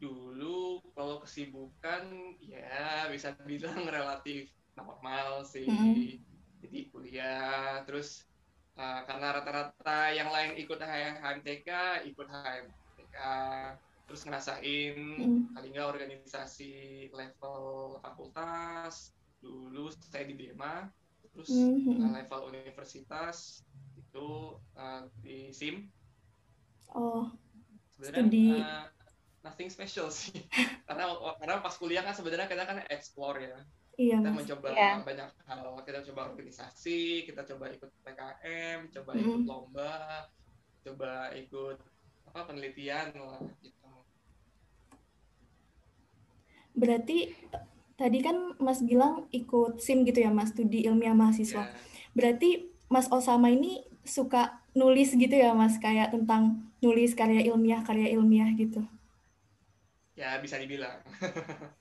Dulu 0.00 0.80
kalau 0.96 1.20
kesibukan 1.20 2.08
ya 2.40 3.04
bisa 3.12 3.36
bilang 3.44 3.84
relatif 3.96 4.48
normal 4.72 5.44
sih. 5.44 5.68
Mm 5.68 5.76
-hmm. 5.76 6.16
Jadi 6.58 6.78
kuliah, 6.90 7.84
terus 7.84 8.24
uh, 8.78 9.04
karena 9.04 9.36
rata-rata 9.36 10.00
yang 10.14 10.32
lain 10.32 10.56
ikut 10.56 10.80
HMTK 10.80 11.68
ikut 12.08 12.26
HMTK 12.30 13.16
terus 14.08 14.24
ngerasain 14.24 14.96
mm. 14.96 15.52
kali 15.52 15.66
nggak 15.68 15.90
organisasi 15.92 16.72
level 17.12 18.00
fakultas 18.00 19.12
dulu 19.44 19.92
saya 19.92 20.24
di 20.24 20.34
Dema 20.34 20.88
terus 21.36 21.52
mm 21.52 22.00
-hmm. 22.00 22.10
level 22.16 22.40
universitas 22.50 23.67
itu 24.08 24.56
uh, 24.74 25.02
di 25.20 25.52
SIM 25.52 25.84
oh 26.96 27.28
sebenarnya 28.00 28.64
uh, 28.64 28.86
nothing 29.44 29.68
special 29.68 30.08
sih 30.08 30.44
karena 30.88 31.12
karena 31.38 31.54
pas 31.60 31.74
kuliah 31.76 32.00
kan 32.00 32.16
sebenarnya 32.16 32.48
kita 32.48 32.64
kan 32.64 32.80
explore 32.88 33.44
ya 33.44 33.60
Iya, 33.98 34.22
kita 34.22 34.30
mencoba 34.30 34.68
yeah. 34.78 35.02
banyak 35.02 35.26
hal. 35.42 35.74
Kita 35.82 36.06
coba 36.06 36.30
organisasi, 36.30 37.26
kita 37.26 37.42
coba 37.42 37.66
ikut 37.66 37.90
PKM, 38.06 38.94
coba 38.94 39.10
mm 39.10 39.18
-hmm. 39.18 39.26
ikut 39.26 39.42
lomba, 39.42 39.98
coba 40.86 41.34
ikut 41.34 41.78
apa 42.30 42.40
penelitian 42.46 43.10
lah 43.18 43.42
gitu. 43.58 43.90
Berarti 46.78 47.34
tadi 47.98 48.18
kan 48.22 48.54
Mas 48.62 48.86
bilang 48.86 49.26
ikut 49.34 49.82
SIM 49.82 50.06
gitu 50.06 50.22
ya 50.22 50.30
Mas, 50.30 50.54
studi 50.54 50.86
ilmiah 50.86 51.18
mahasiswa. 51.18 51.66
Yeah. 51.66 51.74
Berarti 52.14 52.50
Mas 52.86 53.10
Osama 53.10 53.50
ini 53.50 53.82
suka 54.08 54.64
nulis 54.72 55.12
gitu 55.14 55.32
ya 55.32 55.52
Mas, 55.52 55.76
kayak 55.76 56.16
tentang 56.16 56.64
nulis 56.80 57.12
karya 57.12 57.44
ilmiah, 57.46 57.84
karya 57.84 58.10
ilmiah 58.16 58.50
gitu. 58.56 58.82
Ya, 60.18 60.34
bisa 60.42 60.58
dibilang. 60.58 60.98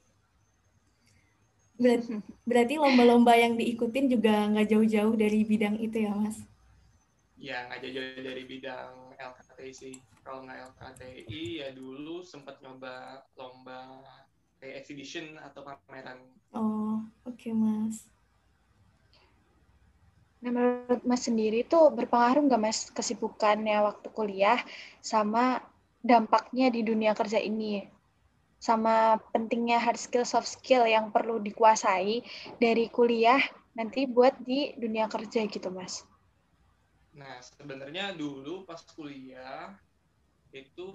Berarti, 1.77 2.17
berarti 2.41 2.73
lomba-lomba 2.81 3.37
yang 3.37 3.53
diikutin 3.53 4.09
juga 4.09 4.49
nggak 4.49 4.65
jauh-jauh 4.65 5.13
dari 5.13 5.45
bidang 5.45 5.77
itu 5.77 6.09
ya, 6.09 6.09
Mas? 6.09 6.41
Ya, 7.37 7.69
nggak 7.69 7.85
jauh-jauh 7.85 8.25
dari 8.25 8.43
bidang 8.49 9.13
LKTI 9.13 9.69
sih. 9.69 9.93
Kalau 10.25 10.41
nggak 10.41 10.73
LKTI, 10.73 11.61
ya 11.61 11.69
dulu 11.77 12.25
sempat 12.25 12.57
nyoba 12.65 13.21
lomba 13.37 14.01
kayak 14.57 14.81
exhibition 14.81 15.37
atau 15.37 15.61
pameran. 15.61 16.17
Oh, 16.49 17.05
oke 17.29 17.37
okay, 17.37 17.53
Mas. 17.53 18.16
Nah, 20.37 20.51
menurut 20.53 21.01
Mas 21.01 21.25
sendiri 21.25 21.65
tuh 21.65 21.89
berpengaruh 21.89 22.45
nggak 22.45 22.61
Mas 22.61 22.93
kesibukannya 22.93 23.81
waktu 23.81 24.07
kuliah 24.13 24.61
sama 25.01 25.65
dampaknya 26.05 26.69
di 26.69 26.85
dunia 26.85 27.17
kerja 27.17 27.41
ini? 27.41 27.89
Sama 28.61 29.17
pentingnya 29.33 29.81
hard 29.81 29.97
skill, 29.97 30.25
soft 30.25 30.49
skill 30.49 30.85
yang 30.85 31.09
perlu 31.09 31.41
dikuasai 31.41 32.21
dari 32.61 32.89
kuliah 32.89 33.41
nanti 33.77 34.09
buat 34.09 34.33
di 34.41 34.73
dunia 34.77 35.09
kerja 35.09 35.45
gitu, 35.45 35.69
Mas? 35.73 36.05
Nah, 37.17 37.41
sebenarnya 37.41 38.13
dulu 38.13 38.65
pas 38.65 38.81
kuliah 38.93 39.73
itu 40.53 40.89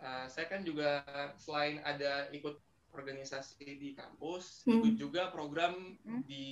uh, 0.00 0.26
saya 0.28 0.48
kan 0.48 0.64
juga 0.64 1.04
selain 1.36 1.80
ada 1.84 2.28
ikut 2.32 2.56
organisasi 2.92 3.64
di 3.80 3.96
kampus, 3.96 4.64
hmm. 4.64 4.72
ikut 4.80 4.94
juga 4.96 5.22
program 5.32 5.96
hmm. 6.04 6.24
di 6.28 6.44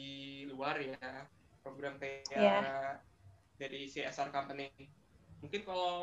luar 0.49 0.81
ya 0.81 1.29
program 1.61 1.97
kayak 2.01 2.27
yeah. 2.33 2.97
dari 3.57 3.89
CSR 3.89 4.33
company. 4.33 4.73
Mungkin 5.41 5.65
kalau 5.65 5.97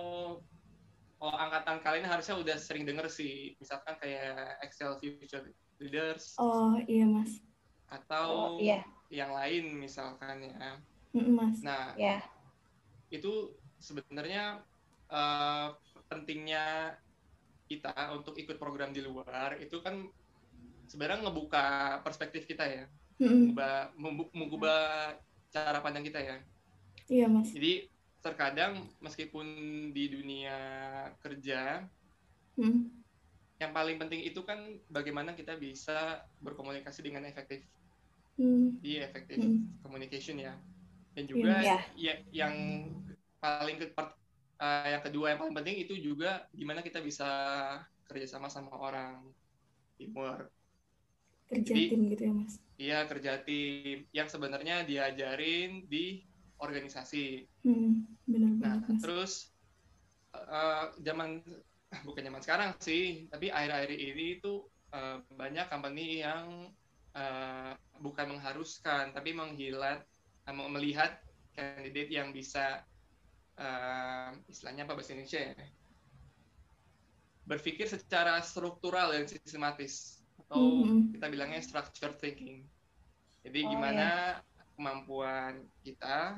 kalau 1.18 1.34
angkatan 1.34 1.82
kalian 1.82 2.06
harusnya 2.06 2.38
udah 2.38 2.58
sering 2.62 2.86
denger 2.86 3.10
sih, 3.10 3.58
misalkan 3.58 3.98
kayak 3.98 4.62
Excel 4.62 5.02
Future 5.02 5.50
Leaders. 5.82 6.38
Oh 6.38 6.78
iya 6.86 7.06
mas. 7.10 7.42
Atau 7.90 8.58
oh, 8.58 8.62
yeah. 8.62 8.86
yang 9.10 9.34
lain 9.34 9.82
misalkan 9.82 10.46
ya. 10.46 10.78
mas. 11.18 11.66
Nah, 11.66 11.98
yeah. 11.98 12.22
itu 13.10 13.58
sebenarnya 13.82 14.62
uh, 15.10 15.74
pentingnya 16.06 16.94
kita 17.68 17.92
untuk 18.16 18.38
ikut 18.40 18.56
program 18.62 18.96
di 18.96 19.04
luar 19.04 19.60
itu 19.60 19.84
kan 19.84 20.08
sebenarnya 20.88 21.28
ngebuka 21.28 22.00
perspektif 22.00 22.48
kita 22.48 22.64
ya, 22.64 22.86
mengubah, 23.20 23.92
mengubah 24.32 24.82
cara 25.66 25.80
pandang 25.82 26.06
kita 26.06 26.20
ya. 26.22 26.38
Iya 27.08 27.26
mas. 27.32 27.50
Jadi 27.50 27.88
terkadang 28.22 28.86
meskipun 29.00 29.48
di 29.96 30.12
dunia 30.12 30.58
kerja, 31.24 31.86
hmm. 32.60 32.82
yang 33.58 33.72
paling 33.72 33.98
penting 33.98 34.28
itu 34.28 34.44
kan 34.44 34.78
bagaimana 34.92 35.34
kita 35.34 35.56
bisa 35.56 36.22
berkomunikasi 36.44 37.02
dengan 37.02 37.26
efektif. 37.26 37.64
Hmm. 38.38 38.78
Di 38.84 39.02
efektif 39.02 39.40
hmm. 39.40 39.82
communication 39.82 40.38
ya. 40.38 40.54
Dan 41.18 41.26
juga 41.26 41.58
yeah. 41.66 41.82
ya 41.98 42.14
yang 42.30 42.54
paling 43.42 43.82
ke, 43.82 43.90
uh, 43.94 44.88
yang 44.90 45.04
kedua 45.06 45.34
yang 45.34 45.40
paling 45.42 45.56
penting 45.56 45.76
itu 45.82 45.94
juga 45.98 46.46
gimana 46.54 46.82
kita 46.82 47.02
bisa 47.02 47.30
kerjasama 48.10 48.50
sama 48.50 48.74
orang 48.74 49.22
teamwork 49.98 50.50
kerja 51.48 51.74
Jadi, 51.74 51.84
tim 51.94 52.02
gitu 52.12 52.24
ya 52.28 52.34
mas 52.34 52.54
iya 52.78 53.10
kerja 53.10 53.42
tim 53.42 54.06
yang 54.14 54.30
sebenarnya 54.30 54.86
diajarin 54.86 55.86
di 55.90 56.22
organisasi. 56.58 57.46
Hmm, 57.66 58.06
benar 58.26 58.52
nah 58.58 58.76
mas. 58.86 59.02
terus 59.02 59.34
uh, 60.34 60.94
zaman 61.02 61.42
bukan 62.08 62.24
zaman 62.26 62.42
sekarang 62.42 62.70
sih 62.82 63.30
tapi 63.30 63.54
akhir-akhir 63.54 63.92
ini 63.94 64.42
itu 64.42 64.66
uh, 64.94 65.22
banyak 65.34 65.66
company 65.70 66.22
yang 66.22 66.74
uh, 67.14 67.74
bukan 68.02 68.38
mengharuskan 68.38 69.14
tapi 69.14 69.34
menghilat 69.34 70.06
uh, 70.50 70.54
melihat 70.70 71.22
kandidat 71.58 72.10
yang 72.14 72.30
bisa 72.34 72.86
uh, 73.58 74.30
istilahnya 74.46 74.86
apa 74.86 74.94
bahasa 74.94 75.18
Indonesia 75.18 75.42
ya? 75.54 75.58
Berpikir 77.48 77.88
secara 77.88 78.44
struktural 78.44 79.16
dan 79.16 79.26
sistematis 79.26 80.20
atau 80.45 80.62
mm-hmm. 80.62 81.17
kita 81.17 81.26
bilangnya 81.34 81.62
structure 81.63 82.13
thinking. 82.17 82.63
Jadi 83.41 83.60
oh, 83.63 83.69
gimana 83.73 84.38
yeah. 84.38 84.69
kemampuan 84.76 85.65
kita 85.82 86.38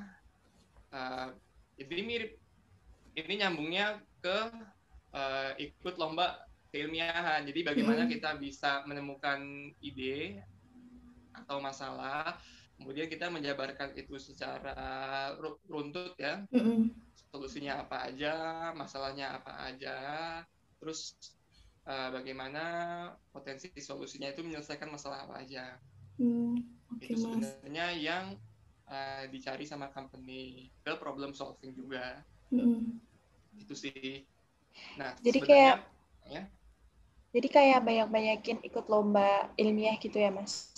uh, 0.94 1.28
ini 1.80 2.02
mirip 2.06 2.32
ini 3.18 3.34
nyambungnya 3.42 4.00
ke 4.22 4.38
uh, 5.16 5.52
ikut 5.58 5.96
lomba 6.00 6.46
keilmiahan. 6.70 7.46
Jadi 7.50 7.60
bagaimana 7.66 8.06
mm-hmm. 8.06 8.16
kita 8.20 8.32
bisa 8.38 8.86
menemukan 8.86 9.74
ide 9.82 10.44
atau 11.34 11.58
masalah, 11.58 12.38
kemudian 12.78 13.10
kita 13.10 13.32
menjabarkan 13.32 13.98
itu 13.98 14.22
secara 14.22 15.34
runtut 15.66 16.14
ya. 16.20 16.46
Mm-hmm. 16.54 16.94
Solusinya 17.30 17.86
apa 17.86 18.10
aja, 18.10 18.34
masalahnya 18.74 19.38
apa 19.38 19.70
aja, 19.70 19.98
terus 20.82 21.14
uh, 21.88 22.10
bagaimana 22.12 22.64
potensi 23.32 23.70
solusinya 23.80 24.32
itu 24.32 24.42
menyelesaikan 24.44 24.90
masalah 24.90 25.24
apa 25.30 25.44
aja. 25.44 25.80
Hmm, 26.20 26.60
okay, 26.96 27.16
itu 27.16 27.24
sebenarnya 27.24 27.88
mas. 27.96 28.04
yang 28.04 28.26
uh, 28.90 29.24
dicari 29.32 29.64
sama 29.64 29.88
company 29.94 30.68
ke 30.84 30.92
problem 31.00 31.32
solving 31.32 31.72
juga. 31.72 32.20
Hmm. 32.52 33.00
Itu 33.56 33.78
sih. 33.78 34.26
Nah, 35.00 35.16
jadi 35.24 35.40
kayak 35.40 35.76
ya. 36.28 36.44
Jadi 37.30 37.46
kayak 37.46 37.86
banyak-banyakin 37.86 38.58
ikut 38.66 38.90
lomba 38.90 39.54
ilmiah 39.54 40.02
gitu 40.02 40.18
ya, 40.18 40.34
Mas? 40.34 40.74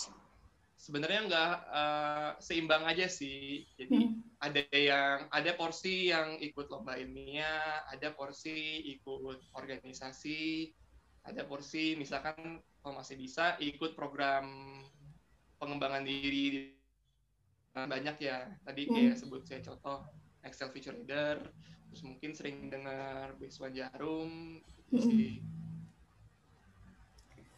Sebenarnya 0.75 1.23
nggak 1.31 1.53
uh, 1.71 2.29
seimbang 2.43 2.83
aja 2.83 3.07
sih. 3.07 3.63
Jadi 3.79 4.11
hmm. 4.11 4.35
ada 4.41 4.61
yang 4.75 5.17
ada 5.31 5.51
porsi 5.55 6.11
yang 6.11 6.35
ikut 6.43 6.67
lomba 6.67 6.99
ilmiah, 6.99 7.87
ada 7.87 8.11
porsi 8.11 8.83
ikut 8.99 9.55
organisasi, 9.55 10.73
ada 11.21 11.41
porsi 11.45 11.93
misalkan 11.97 12.61
kalau 12.81 12.97
masih 12.97 13.17
bisa 13.17 13.55
ikut 13.61 13.93
program 13.93 14.49
pengembangan 15.61 16.01
diri 16.01 16.73
banyak 17.71 18.17
ya 18.19 18.49
tadi 18.65 18.89
hmm. 18.89 18.91
kayak 18.91 19.15
sebut 19.15 19.41
saya 19.45 19.61
contoh 19.63 20.03
Excel 20.41 20.73
Feature 20.73 20.97
Leader 20.97 21.39
terus 21.91 22.01
mungkin 22.03 22.31
sering 22.33 22.67
dengar 22.67 23.37
Wiswan 23.37 23.71
Jarum 23.71 24.59
gitu 24.89 24.97
hmm. 24.97 25.07
sih 25.07 25.33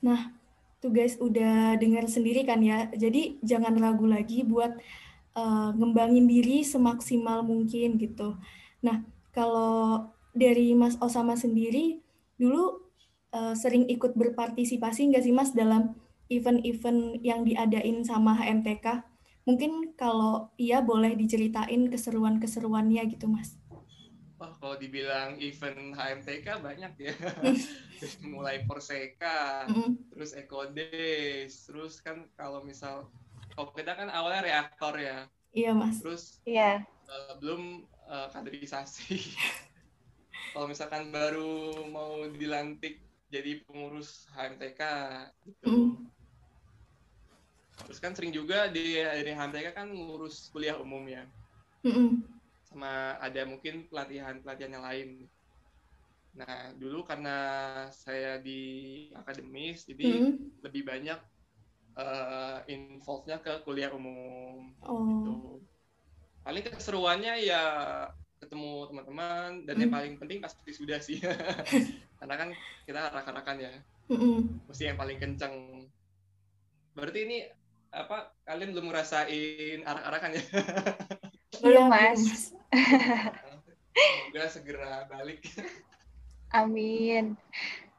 nah 0.03 0.35
tuh 0.83 0.91
guys 0.91 1.15
udah 1.15 1.79
dengar 1.79 2.05
sendiri 2.11 2.43
kan 2.43 2.59
ya 2.59 2.91
jadi 2.91 3.39
jangan 3.39 3.79
ragu 3.79 4.03
lagi 4.03 4.43
buat 4.43 4.75
uh, 5.39 5.71
ngembangin 5.79 6.27
diri 6.27 6.61
semaksimal 6.67 7.39
mungkin 7.39 7.95
gitu 7.95 8.35
nah 8.83 8.99
kalau 9.31 10.11
dari 10.35 10.75
Mas 10.75 10.99
Osama 10.99 11.39
sendiri 11.39 12.03
dulu 12.35 12.82
uh, 13.33 13.57
sering 13.57 13.89
ikut 13.89 14.13
berpartisipasi 14.13 15.11
nggak 15.11 15.25
sih 15.25 15.33
Mas 15.33 15.51
dalam 15.51 15.97
event-event 16.29 17.19
yang 17.25 17.43
diadain 17.43 18.05
sama 18.05 18.37
HMTK? 18.37 19.03
Mungkin 19.43 19.97
kalau 19.99 20.53
iya 20.55 20.79
boleh 20.79 21.19
diceritain 21.19 21.91
keseruan-keseruannya 21.91 23.03
gitu 23.11 23.27
Mas. 23.27 23.59
Oh, 24.39 24.51
kalau 24.59 24.75
dibilang 24.75 25.39
event 25.39 25.95
HMTK 25.95 26.63
banyak 26.63 26.93
ya. 26.99 27.13
Mulai 28.35 28.63
Forseka, 28.67 29.67
mm 29.67 29.71
-hmm. 29.71 29.89
terus 30.11 30.31
Ekodes, 30.35 31.51
terus 31.67 32.03
kan 32.03 32.27
kalau 32.35 32.63
misal 32.63 33.07
kalau 33.55 33.71
kita 33.71 33.95
kan 33.95 34.11
awalnya 34.11 34.43
reaktor 34.43 34.95
ya. 34.99 35.27
Iya, 35.53 35.71
Mas. 35.77 36.01
Terus 36.01 36.41
Iya. 36.43 36.83
Uh, 37.07 37.33
belum 37.39 37.61
uh, 38.09 38.27
kaderisasi. 38.33 39.21
kalau 40.53 40.67
misalkan 40.67 41.13
baru 41.13 41.85
mau 41.87 42.25
dilantik 42.33 42.99
jadi 43.33 43.65
pengurus 43.65 44.29
HMTK 44.37 44.81
gitu. 45.49 45.65
Mm. 45.65 45.91
Terus 47.89 47.99
kan 47.99 48.13
sering 48.13 48.29
juga 48.29 48.69
di 48.69 49.01
dari 49.01 49.33
HMTK 49.33 49.73
kan 49.73 49.89
ngurus 49.89 50.53
kuliah 50.53 50.77
umum 50.77 51.01
ya. 51.09 51.25
Mm 51.81 52.21
Sama 52.69 53.17
ada 53.17 53.41
mungkin 53.49 53.89
pelatihan-pelatihan 53.89 54.73
yang 54.77 54.85
lain. 54.85 55.09
Nah, 56.33 56.73
dulu 56.77 57.05
karena 57.05 57.37
saya 57.93 58.41
di 58.41 59.05
akademis, 59.13 59.85
jadi 59.85 60.29
mm. 60.29 60.65
lebih 60.65 60.85
banyak 60.85 61.19
uh, 61.97 62.65
involve-nya 62.65 63.37
ke 63.41 63.61
kuliah 63.65 63.93
umum 63.93 64.73
oh. 64.85 64.97
gitu. 65.05 65.33
Paling 66.41 66.65
keseruannya 66.65 67.33
ya 67.45 67.63
ketemu 68.41 68.89
teman-teman 68.89 69.49
dan 69.69 69.75
mm. 69.77 69.81
yang 69.85 69.91
paling 69.93 70.13
penting 70.17 70.39
pasti 70.41 70.73
sudah 70.73 70.97
sih. 70.97 71.21
karena 72.23 72.39
kan 72.39 72.49
kita 72.87 72.99
arak-arakan 73.11 73.57
ya. 73.59 73.71
Mm-hmm. 74.07 74.67
mesti 74.71 74.83
yang 74.87 74.95
paling 74.95 75.19
kenceng. 75.19 75.55
Berarti 76.95 77.19
ini 77.27 77.37
apa 77.91 78.31
kalian 78.47 78.71
belum 78.71 78.87
ngerasain 78.91 79.83
arak-arakan 79.83 80.39
ya? 80.39 80.43
Belum 81.63 81.85
mas. 81.91 82.51
semoga 83.93 84.49
segera 84.49 85.05
balik. 85.11 85.43
Amin. 86.55 87.35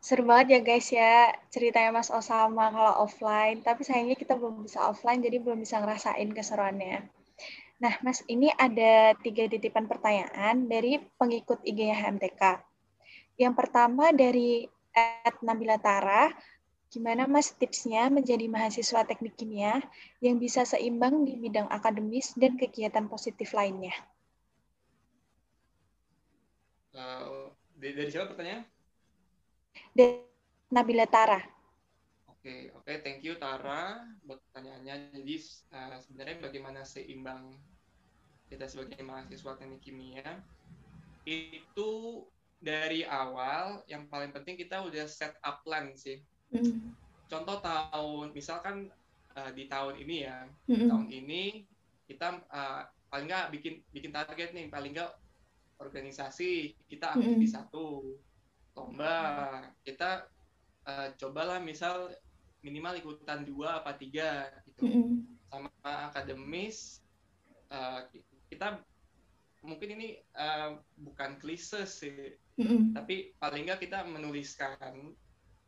Seru 0.03 0.27
banget 0.27 0.59
ya 0.59 0.61
guys 0.61 0.89
ya 0.91 1.33
ceritanya 1.49 1.95
Mas 1.95 2.11
Osama 2.11 2.69
kalau 2.75 3.07
offline. 3.07 3.63
Tapi 3.63 3.87
sayangnya 3.87 4.19
kita 4.19 4.35
belum 4.35 4.67
bisa 4.67 4.85
offline 4.91 5.23
jadi 5.23 5.39
belum 5.39 5.63
bisa 5.63 5.79
ngerasain 5.81 6.29
keseruannya. 6.35 7.07
Nah 7.79 7.95
Mas 8.03 8.27
ini 8.27 8.51
ada 8.53 9.15
tiga 9.23 9.47
titipan 9.47 9.87
pertanyaan 9.87 10.67
dari 10.67 10.99
pengikut 11.17 11.63
IG 11.63 11.95
HMTK 11.95 12.74
yang 13.41 13.55
pertama 13.57 14.15
dari 14.15 14.67
Ed 14.95 15.43
Nabila 15.43 15.79
Tara, 15.79 16.31
Gimana 16.95 17.27
Mas 17.27 17.51
tipsnya 17.51 18.07
menjadi 18.07 18.47
mahasiswa 18.47 19.03
teknik 19.03 19.35
kimia 19.35 19.83
yang 20.23 20.39
bisa 20.39 20.63
seimbang 20.63 21.27
di 21.27 21.35
bidang 21.35 21.67
akademis 21.67 22.39
dan 22.39 22.55
kegiatan 22.55 23.11
positif 23.11 23.51
lainnya? 23.51 23.91
Uh, 26.95 27.51
dari, 27.75 28.07
siapa 28.07 28.31
pertanyaan? 28.31 28.63
Dari 29.91 30.23
Nabila 30.71 31.11
Tara. 31.11 31.43
Oke, 32.31 32.39
okay, 32.39 32.61
oke, 32.71 32.87
okay, 32.87 32.97
thank 33.03 33.27
you 33.27 33.35
Tara 33.43 33.99
buat 34.23 34.39
pertanyaannya. 34.47 35.19
Jadi 35.19 35.35
uh, 35.75 35.99
sebenarnya 35.99 36.47
bagaimana 36.47 36.87
seimbang 36.87 37.59
kita 38.47 38.71
sebagai 38.71 39.03
mahasiswa 39.03 39.59
teknik 39.59 39.83
kimia 39.83 40.23
itu 41.27 42.23
dari 42.65 43.05
awal 43.05 43.85
yang 43.85 44.09
paling 44.09 44.33
penting 44.33 44.57
kita 44.57 44.81
udah 44.81 45.05
set 45.05 45.37
up 45.45 45.61
plan 45.61 45.93
sih. 45.93 46.25
Mm. 46.49 46.97
Contoh 47.29 47.61
tahun, 47.61 48.33
misalkan 48.33 48.89
uh, 49.37 49.51
di 49.53 49.69
tahun 49.69 50.01
ini 50.01 50.17
ya, 50.25 50.49
mm 50.69 50.89
tahun 50.89 51.07
ini 51.13 51.69
kita 52.09 52.41
uh, 52.49 52.89
paling 53.13 53.29
nggak 53.29 53.53
bikin 53.53 53.85
bikin 53.93 54.13
target 54.17 54.57
nih, 54.57 54.73
paling 54.73 54.97
nggak 54.97 55.13
organisasi 55.85 56.73
kita 56.89 57.13
aktif 57.13 57.37
mm 57.37 57.43
di 57.45 57.49
satu 57.49 58.17
lomba, 58.73 59.61
kita 59.85 60.25
uh, 60.89 61.13
cobalah 61.21 61.61
misal 61.61 62.09
minimal 62.65 62.97
ikutan 62.97 63.45
dua 63.45 63.85
apa 63.85 63.93
tiga 64.01 64.49
gitu, 64.73 64.89
mm 64.89 65.37
sama 65.53 65.71
akademis 66.11 66.99
uh, 67.71 68.03
kita 68.51 68.83
mungkin 69.63 69.95
ini 69.95 70.19
uh, 70.35 70.77
bukan 70.99 71.39
klise 71.39 71.87
sih, 71.87 72.35
mm 72.55 72.95
tapi 72.95 73.35
paling 73.35 73.67
nggak 73.67 73.83
kita 73.83 74.07
menuliskan 74.07 75.15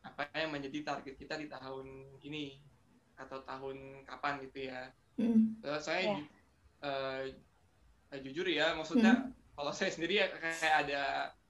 apa 0.07 0.31
yang 0.39 0.55
menjadi 0.55 0.87
target 0.87 1.15
kita 1.19 1.35
di 1.35 1.51
tahun 1.51 2.15
ini 2.23 2.63
atau 3.19 3.43
tahun 3.43 4.07
kapan 4.07 4.45
gitu 4.47 4.71
ya. 4.71 4.93
Mm. 5.19 5.59
Uh, 5.65 5.81
saya 5.81 6.05
yeah. 6.05 6.23
uh, 6.87 7.23
uh, 8.13 8.21
jujur 8.23 8.47
ya, 8.47 8.77
maksudnya 8.77 9.27
mm. 9.27 9.57
kalau 9.57 9.73
saya 9.73 9.91
sendiri 9.91 10.23
ya 10.23 10.31
kayak 10.31 10.87
ada 10.87 11.05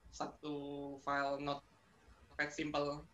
satu 0.09 0.97
file 1.03 1.37
notepad 1.43 2.49
simple 2.49 3.05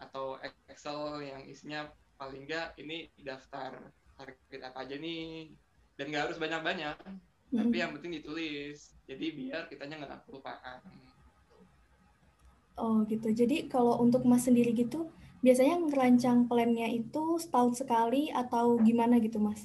atau 0.00 0.40
Excel 0.68 1.24
yang 1.24 1.42
isinya 1.44 1.88
paling 2.16 2.48
nggak 2.48 2.76
ini 2.80 3.12
daftar 3.20 3.76
target 4.16 4.60
apa 4.64 4.84
aja 4.84 4.96
nih 4.96 5.52
dan 6.00 6.12
nggak 6.12 6.24
harus 6.28 6.38
banyak-banyak 6.40 6.96
mm. 7.52 7.56
tapi 7.60 7.76
yang 7.76 7.92
penting 7.96 8.20
ditulis 8.20 8.96
jadi 9.04 9.26
biar 9.32 9.62
kitanya 9.68 10.04
nggak 10.04 10.24
kelupaan 10.28 10.80
Oh 12.76 13.02
gitu. 13.08 13.32
Jadi 13.32 13.72
kalau 13.72 13.96
untuk 14.00 14.28
Mas 14.28 14.44
sendiri 14.44 14.76
gitu, 14.76 15.08
biasanya 15.40 15.80
ngerancang 15.80 16.44
plannya 16.44 16.92
itu 16.92 17.40
setahun 17.40 17.80
sekali 17.80 18.28
atau 18.28 18.76
gimana 18.84 19.16
gitu 19.16 19.40
Mas? 19.40 19.64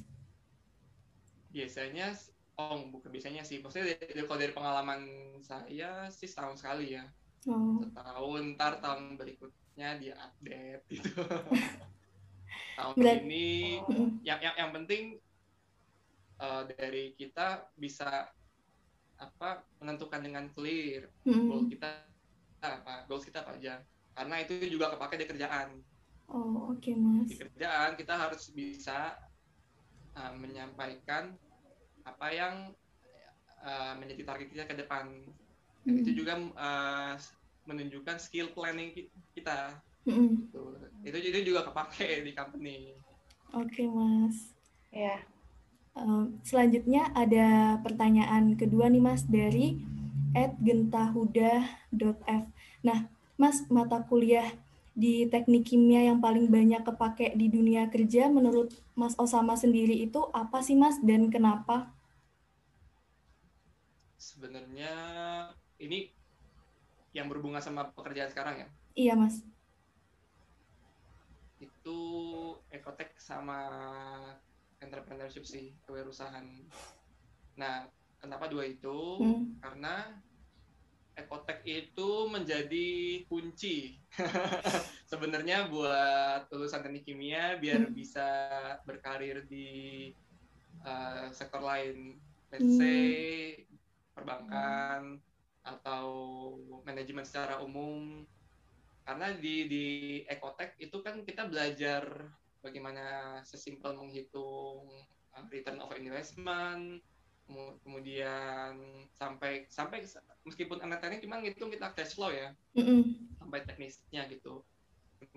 Biasanya, 1.52 2.16
oh 2.56 2.88
bukan 2.88 3.12
biasanya 3.12 3.44
sih. 3.44 3.60
Maksudnya 3.60 4.00
dari, 4.00 4.24
kalau 4.24 4.40
dari 4.40 4.54
pengalaman 4.56 5.02
saya 5.44 6.08
sih 6.08 6.28
setahun 6.28 6.64
sekali 6.64 6.96
ya. 6.96 7.04
Oh. 7.52 7.84
Setahun, 7.84 8.56
ntar 8.56 8.80
tahun 8.80 9.20
berikutnya 9.20 10.00
dia 10.00 10.16
update 10.16 10.84
gitu. 10.88 11.12
tahun 12.80 12.96
ini, 13.28 13.80
yang, 14.24 14.40
yang 14.40 14.56
yang 14.56 14.72
penting 14.72 15.20
uh, 16.40 16.64
dari 16.68 17.12
kita 17.20 17.68
bisa 17.76 18.32
apa 19.22 19.62
menentukan 19.78 20.18
dengan 20.26 20.50
clear 20.50 21.06
mm 21.22 21.30
-hmm. 21.30 21.70
kita 21.70 22.11
apa 22.62 23.10
goals 23.10 23.26
kita 23.26 23.42
apa 23.42 23.58
aja 23.58 23.82
karena 24.14 24.36
itu 24.46 24.54
juga 24.70 24.94
kepake 24.94 25.18
di 25.18 25.26
kerjaan 25.26 25.70
oh 26.30 26.72
oke 26.72 26.78
okay, 26.78 26.94
mas 26.94 27.28
di 27.28 27.38
kerjaan 27.42 27.98
kita 27.98 28.14
harus 28.14 28.54
bisa 28.54 29.18
uh, 30.14 30.34
menyampaikan 30.38 31.34
apa 32.06 32.28
yang 32.30 32.56
uh, 33.66 33.94
menjadi 33.98 34.22
target 34.26 34.48
kita 34.54 34.64
ke 34.70 34.76
depan 34.78 35.10
dan 35.82 35.94
hmm. 35.98 36.02
itu 36.06 36.12
juga 36.22 36.34
uh, 36.58 37.14
menunjukkan 37.66 38.18
skill 38.22 38.54
planning 38.54 38.94
kita 39.34 39.74
hmm. 40.06 40.50
gitu. 40.50 40.64
itu 41.06 41.18
itu 41.34 41.40
juga 41.54 41.66
kepake 41.66 42.26
di 42.26 42.32
company 42.38 42.94
oke 43.54 43.70
okay, 43.70 43.90
mas 43.90 44.54
ya 44.94 45.18
yeah. 45.18 45.20
uh, 45.98 46.30
selanjutnya 46.46 47.10
ada 47.18 47.82
pertanyaan 47.82 48.54
kedua 48.54 48.90
nih 48.90 49.02
mas 49.02 49.26
dari 49.26 49.82
at 50.32 50.56
gentahuda.f. 50.60 52.44
Nah, 52.82 53.00
Mas, 53.36 53.66
mata 53.68 54.04
kuliah 54.06 54.48
di 54.92 55.26
teknik 55.32 55.72
kimia 55.72 56.12
yang 56.12 56.20
paling 56.20 56.52
banyak 56.52 56.84
kepake 56.84 57.32
di 57.40 57.48
dunia 57.48 57.88
kerja 57.88 58.28
menurut 58.28 58.76
Mas 58.92 59.16
Osama 59.16 59.56
sendiri 59.56 59.96
itu 59.96 60.20
apa 60.36 60.60
sih 60.60 60.76
Mas 60.76 61.00
dan 61.00 61.32
kenapa? 61.32 61.90
Sebenarnya 64.20 64.94
ini 65.80 66.12
yang 67.16 67.32
berhubungan 67.32 67.64
sama 67.64 67.92
pekerjaan 67.92 68.30
sekarang 68.32 68.56
ya? 68.62 68.68
Iya 68.96 69.14
Mas. 69.16 69.42
Itu 71.58 72.00
ekotek 72.70 73.16
sama 73.16 73.68
entrepreneurship 74.82 75.46
sih, 75.48 75.72
kewirausahaan. 75.88 76.46
Nah, 77.56 77.88
Kenapa 78.22 78.46
dua 78.46 78.70
itu? 78.70 79.18
Hmm. 79.18 79.58
Karena 79.58 80.14
ekotek 81.18 81.66
itu 81.68 82.32
menjadi 82.32 82.90
kunci 83.28 84.00
sebenarnya 85.12 85.68
buat 85.68 86.48
lulusan 86.50 86.82
teknik 86.82 87.04
kimia 87.04 87.60
biar 87.60 87.92
hmm. 87.92 87.94
bisa 87.94 88.28
berkarir 88.88 89.44
di 89.46 90.10
uh, 90.88 91.28
sektor 91.36 91.60
lain, 91.60 92.16
let's 92.54 92.64
hmm. 92.64 92.80
say 92.80 93.02
perbankan 94.16 95.20
atau 95.62 96.08
manajemen 96.86 97.26
secara 97.28 97.60
umum. 97.60 98.24
Karena 99.02 99.34
di 99.34 99.66
di 99.66 99.86
ekotek 100.30 100.78
itu 100.78 101.02
kan 101.02 101.26
kita 101.26 101.50
belajar 101.50 102.06
bagaimana 102.62 103.38
sesimpel 103.42 103.98
menghitung 103.98 104.88
uh, 105.34 105.46
return 105.50 105.82
of 105.82 105.92
investment, 105.98 107.02
kemudian 107.86 108.78
sampai 109.16 109.66
sampai 109.68 110.04
meskipun 110.44 110.82
anak 110.82 111.04
teknik 111.04 111.24
cuma 111.24 111.40
ngitung 111.40 111.70
kita 111.70 111.94
cash 111.94 112.18
flow 112.18 112.32
ya 112.32 112.52
mm-hmm. 112.76 113.38
sampai 113.40 113.60
teknisnya 113.68 114.26
gitu 114.32 114.66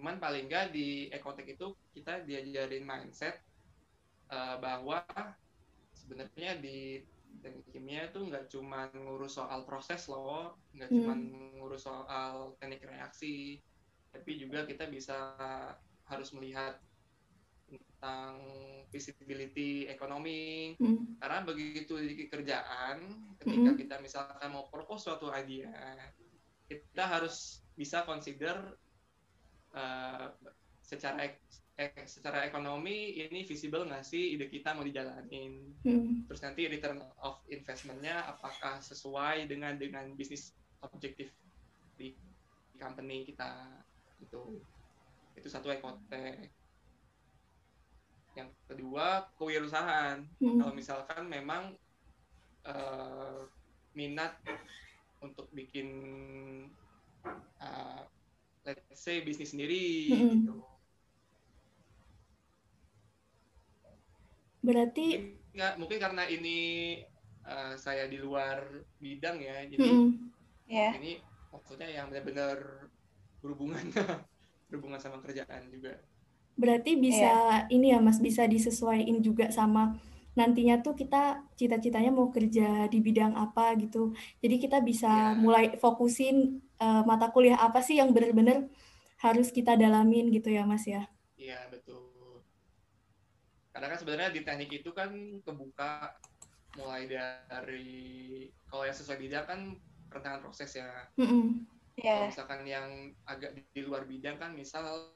cuman 0.00 0.16
paling 0.16 0.48
nggak 0.48 0.72
di 0.72 1.12
ekotek 1.12 1.60
itu 1.60 1.76
kita 1.92 2.24
diajarin 2.24 2.88
mindset 2.88 3.36
uh, 4.32 4.56
bahwa 4.56 5.04
sebenarnya 5.92 6.56
di 6.56 7.04
teknik 7.44 7.68
kimia 7.68 8.08
itu 8.08 8.20
nggak 8.24 8.48
cuma 8.48 8.88
ngurus 8.96 9.36
soal 9.36 9.68
proses 9.68 10.08
loh 10.08 10.56
nggak 10.72 10.88
mm. 10.88 10.96
cuma 10.96 11.14
ngurus 11.60 11.84
soal 11.84 12.56
teknik 12.56 12.86
reaksi 12.88 13.60
tapi 14.14 14.38
juga 14.38 14.64
kita 14.64 14.86
bisa 14.88 15.34
harus 16.06 16.30
melihat 16.32 16.78
tentang 17.80 18.38
visibility 18.94 19.90
ekonomi 19.90 20.74
hmm. 20.78 21.18
karena 21.18 21.38
begitu 21.42 21.98
di 21.98 22.30
kerjaan 22.30 23.02
ketika 23.42 23.70
hmm. 23.74 23.78
kita 23.80 23.94
misalkan 23.98 24.48
mau 24.54 24.70
propose 24.70 25.10
suatu 25.10 25.32
idea 25.34 25.72
kita 26.70 27.04
harus 27.04 27.66
bisa 27.74 28.06
consider 28.06 28.54
uh, 29.74 30.30
secara 30.84 31.26
ek, 31.26 31.42
ek, 31.74 32.06
secara 32.06 32.46
ekonomi 32.46 33.18
ini 33.18 33.42
visible 33.42 33.82
nggak 33.82 34.06
sih 34.06 34.38
ide 34.38 34.46
kita 34.46 34.78
mau 34.78 34.86
dijalanin 34.86 35.74
hmm. 35.82 36.30
terus 36.30 36.40
nanti 36.46 36.70
return 36.70 37.02
of 37.26 37.42
investmentnya 37.50 38.30
apakah 38.30 38.78
sesuai 38.78 39.50
dengan 39.50 39.74
dengan 39.74 40.14
bisnis 40.14 40.54
objektif 40.86 41.34
di 41.98 42.14
company 42.78 43.26
kita 43.26 43.82
itu 44.22 44.62
itu 45.34 45.48
satu 45.50 45.74
ekotek 45.74 46.53
yang 48.34 48.50
kedua 48.66 49.30
kewirausahaan 49.38 50.26
hmm. 50.42 50.58
kalau 50.58 50.74
misalkan 50.74 51.24
memang 51.30 51.74
uh, 52.66 53.46
minat 53.94 54.34
untuk 55.22 55.46
bikin 55.54 55.88
uh, 57.62 58.02
let's 58.66 58.98
say 58.98 59.22
bisnis 59.22 59.54
sendiri 59.54 60.10
hmm. 60.10 60.30
gitu 60.34 60.54
berarti 64.64 65.36
nggak 65.54 65.76
mungkin 65.76 65.98
karena 66.00 66.24
ini 66.26 66.58
uh, 67.44 67.76
saya 67.76 68.08
di 68.08 68.18
luar 68.18 68.64
bidang 68.98 69.38
ya 69.38 69.62
jadi 69.68 69.84
hmm. 69.84 70.10
yeah. 70.66 70.92
ini 70.98 71.20
maksudnya 71.52 71.86
yang 71.86 72.10
benar-benar 72.10 72.90
berhubungan 73.44 73.84
berhubungan 74.72 74.98
sama 74.98 75.20
kerjaan 75.22 75.68
juga 75.70 75.94
Berarti 76.54 76.94
bisa 76.98 77.66
yeah. 77.66 77.74
ini 77.74 77.90
ya 77.90 77.98
Mas, 77.98 78.22
bisa 78.22 78.46
disesuaikan 78.46 79.18
juga 79.22 79.50
sama 79.50 79.98
nantinya 80.34 80.82
tuh 80.82 80.98
kita 80.98 81.46
cita-citanya 81.54 82.10
mau 82.10 82.26
kerja 82.34 82.90
di 82.90 82.98
bidang 82.98 83.38
apa 83.38 83.78
gitu. 83.78 84.14
Jadi 84.42 84.56
kita 84.58 84.82
bisa 84.82 85.34
yeah. 85.34 85.38
mulai 85.38 85.78
fokusin 85.78 86.58
uh, 86.82 87.06
mata 87.06 87.30
kuliah 87.30 87.58
apa 87.58 87.78
sih 87.78 88.02
yang 88.02 88.10
benar-benar 88.10 88.66
harus 89.22 89.54
kita 89.54 89.78
dalamin 89.78 90.34
gitu 90.34 90.50
ya 90.50 90.66
Mas 90.66 90.84
ya. 90.84 91.06
Iya, 91.38 91.70
betul. 91.70 92.42
Karena 93.70 93.94
kan 93.94 93.98
sebenarnya 93.98 94.30
di 94.34 94.42
teknik 94.42 94.70
itu 94.82 94.90
kan 94.90 95.10
kebuka 95.42 96.18
mulai 96.74 97.06
dari 97.06 97.86
kalau 98.66 98.82
yang 98.82 98.98
sesuai 98.98 99.18
bidang 99.22 99.46
kan 99.46 99.60
perentangan 100.10 100.42
proses 100.42 100.70
ya. 100.74 100.90
Mm 101.14 101.26
-mm. 101.26 101.46
Yeah. 101.94 102.26
Kalau 102.26 102.30
misalkan 102.34 102.60
yang 102.66 102.88
agak 103.22 103.54
di 103.54 103.80
luar 103.86 104.02
bidang 104.02 104.42
kan 104.42 104.50
misal 104.50 105.14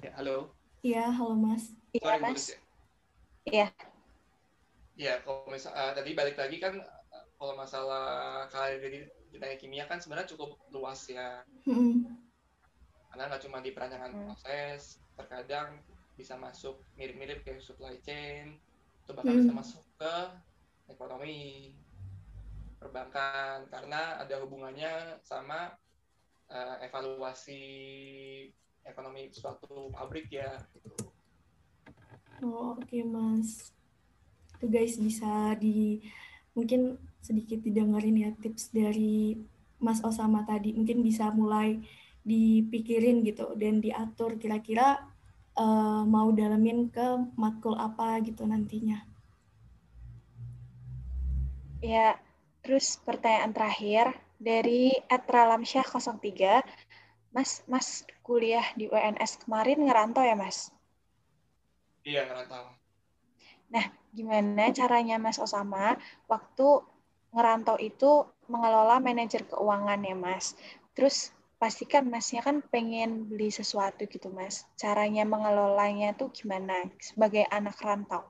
Ya, 0.00 0.16
halo. 0.16 0.56
Iya, 0.80 1.12
halo 1.12 1.36
Mas. 1.36 1.76
Iya, 1.92 2.00
Sorry, 2.08 2.20
Mas. 2.24 2.44
ya. 2.48 2.58
Iya. 3.44 3.66
Ya, 4.96 5.14
kalau 5.24 5.44
misal 5.52 5.72
uh, 5.76 5.92
tadi 5.92 6.16
balik 6.16 6.40
lagi 6.40 6.56
kan 6.56 6.80
uh, 6.80 7.26
kalau 7.36 7.52
masalah 7.56 8.04
karir 8.48 8.80
di, 8.80 9.00
teknik 9.36 9.60
kimia 9.60 9.84
kan 9.84 10.00
sebenarnya 10.00 10.32
cukup 10.32 10.56
luas 10.72 11.04
ya. 11.04 11.44
Mm 11.68 11.76
-mm. 11.76 11.92
Karena 13.12 13.28
nggak 13.28 13.42
cuma 13.44 13.60
di 13.60 13.70
perancangan 13.76 14.12
Hmm. 14.12 14.20
proses, 14.32 15.04
terkadang 15.20 15.84
bisa 16.16 16.36
masuk 16.40 16.80
mirip-mirip 16.96 17.44
kayak 17.44 17.60
supply 17.60 17.96
chain, 18.00 18.56
atau 19.04 19.12
bahkan 19.12 19.36
Hmm. 19.36 19.40
bisa 19.44 19.52
masuk 19.52 19.82
ke 20.00 20.14
ekonomi, 20.88 21.76
perbankan, 22.80 23.68
karena 23.68 24.16
ada 24.16 24.36
hubungannya 24.40 25.20
sama 25.20 25.76
uh, 26.48 26.76
evaluasi 26.80 27.60
ekonomi 28.84 29.30
suatu 29.32 29.90
pabrik 29.92 30.30
ya. 30.32 30.60
Gitu. 30.72 30.90
Oh, 32.40 32.76
oke 32.76 32.98
Mas. 33.04 33.72
Itu 34.56 34.66
guys 34.68 34.96
bisa 34.96 35.56
di 35.60 36.00
mungkin 36.56 36.96
sedikit 37.20 37.60
didengerin 37.60 38.16
ya 38.16 38.30
tips 38.36 38.72
dari 38.72 39.36
Mas 39.80 40.00
Osama 40.00 40.44
tadi. 40.44 40.72
Mungkin 40.72 41.04
bisa 41.04 41.28
mulai 41.32 41.80
dipikirin 42.20 43.24
gitu 43.24 43.56
dan 43.56 43.80
diatur 43.80 44.36
kira-kira 44.36 45.00
eh, 45.56 46.02
mau 46.04 46.28
dalemin 46.32 46.92
ke 46.92 47.36
matkul 47.36 47.76
apa 47.76 48.20
gitu 48.24 48.44
nantinya. 48.44 49.04
Ya, 51.80 52.20
terus 52.60 53.00
pertanyaan 53.00 53.56
terakhir 53.56 54.12
dari 54.36 54.92
Etralamsyah 55.08 55.84
03. 55.88 56.60
Mas, 57.30 57.62
Mas 57.70 58.02
kuliah 58.26 58.66
di 58.74 58.90
UNS 58.90 59.46
kemarin 59.46 59.86
ngerantau 59.86 60.22
ya, 60.26 60.34
Mas? 60.34 60.74
Iya, 62.02 62.26
ngerantau. 62.26 62.80
Gimana 64.10 64.74
caranya 64.74 65.22
Mas 65.22 65.38
Osama 65.38 65.94
waktu 66.26 66.82
ngerantau 67.30 67.78
itu 67.78 68.26
mengelola 68.50 68.98
manajer 68.98 69.46
keuangan 69.46 70.02
ya, 70.02 70.16
Mas? 70.18 70.58
Terus 70.98 71.30
pastikan 71.62 72.10
Masnya 72.10 72.42
kan 72.42 72.58
pengen 72.58 73.30
beli 73.30 73.54
sesuatu 73.54 74.02
gitu, 74.10 74.34
Mas. 74.34 74.66
Caranya 74.74 75.22
mengelolanya 75.22 76.10
tuh 76.18 76.34
gimana 76.34 76.90
sebagai 76.98 77.46
anak 77.54 77.78
rantau? 77.78 78.26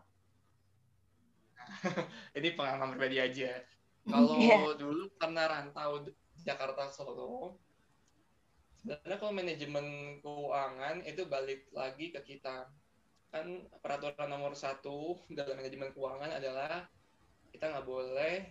Ini 2.37 2.49
pengalaman 2.53 2.93
pribadi 2.93 3.17
aja. 3.17 3.65
Kalau 4.11 4.37
Iya. 4.37 4.77
dulu 4.77 5.09
karena 5.17 5.49
rantau 5.49 6.05
Jakarta 6.45 6.93
Solo, 6.93 7.57
sebenarnya 8.81 9.19
kalau 9.21 9.33
manajemen 9.37 9.87
keuangan 10.25 11.05
itu 11.05 11.23
balik 11.29 11.69
lagi 11.77 12.17
ke 12.17 12.21
kita. 12.25 12.65
Kan 13.31 13.69
peraturan 13.85 14.33
nomor 14.33 14.57
satu 14.57 15.21
dalam 15.31 15.61
manajemen 15.61 15.93
keuangan 15.93 16.33
adalah 16.41 16.89
kita 17.53 17.71
nggak 17.71 17.87
boleh, 17.87 18.49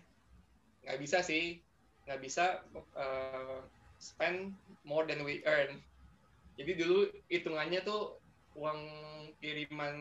nggak 0.85 0.99
bisa 1.01 1.25
sih, 1.25 1.59
nggak 2.05 2.21
bisa 2.21 2.61
uh, 2.95 3.65
spend 3.97 4.53
more 4.85 5.03
than 5.09 5.25
we 5.25 5.41
earn. 5.49 5.81
Jadi 6.55 6.71
dulu 6.77 7.09
hitungannya 7.27 7.81
tuh 7.81 8.21
uang 8.55 8.79
kiriman 9.39 9.95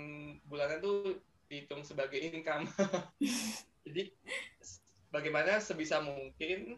bulanan 0.46 0.82
tuh 0.82 1.18
dihitung 1.48 1.82
sebagai 1.82 2.20
income. 2.20 2.68
Jadi 3.88 4.12
bagaimana 5.08 5.58
sebisa 5.58 6.04
mungkin 6.04 6.76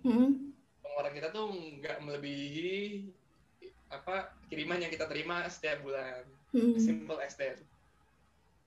pengeluaran 0.81 1.15
kita 1.17 1.29
tuh 1.35 1.51
nggak 1.51 1.99
melebihi 2.05 3.11
apa 3.91 4.31
kiriman 4.47 4.79
yang 4.79 4.91
kita 4.91 5.11
terima 5.11 5.43
setiap 5.51 5.83
bulan. 5.83 6.23
mm, 6.55 6.79
Simple 6.79 7.19
as 7.19 7.35
that. 7.37 7.59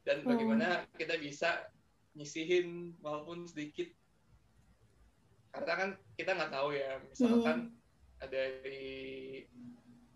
Dan 0.03 0.23
Oh. 0.23 0.35
bagaimana 0.35 0.83
kita 0.99 1.15
bisa 1.15 1.63
nyisihin 2.13 2.91
walaupun 2.99 3.47
sedikit. 3.47 3.87
Karena 5.53 5.73
kan 5.79 5.89
kita 6.19 6.31
nggak 6.35 6.51
tahu 6.51 6.69
ya, 6.75 6.99
misalkan 7.07 7.71
ada 8.19 8.41
di 8.65 8.83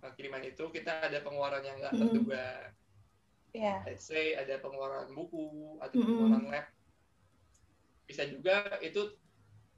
uh, 0.03 0.11
kiriman 0.13 0.43
itu 0.43 0.63
kita 0.71 1.07
ada 1.07 1.23
pengeluaran 1.23 1.63
yang 1.63 1.77
nggak 1.79 1.93
Mm. 1.95 2.01
terduga. 2.03 2.45
Ya, 3.55 3.81
Let's 3.87 4.05
say 4.05 4.35
ada 4.35 4.59
pengeluaran 4.59 5.15
buku 5.15 5.79
atau 5.79 5.95
Mm-mm. 5.97 6.03
pengeluaran 6.03 6.43
lab. 6.51 6.67
Bisa 8.05 8.23
juga 8.27 8.75
itu 8.83 9.15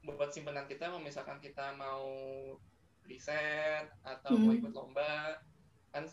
buat 0.02 0.32
simpanan 0.32 0.66
kita, 0.66 0.90
misalkan 0.98 1.38
kita 1.38 1.76
mau 1.78 2.08
riset 3.10 3.90
atau 4.06 4.38
mau 4.38 4.54
Mm. 4.54 4.60
ikut 4.62 4.72
lomba, 4.72 5.42
kan 5.90 6.06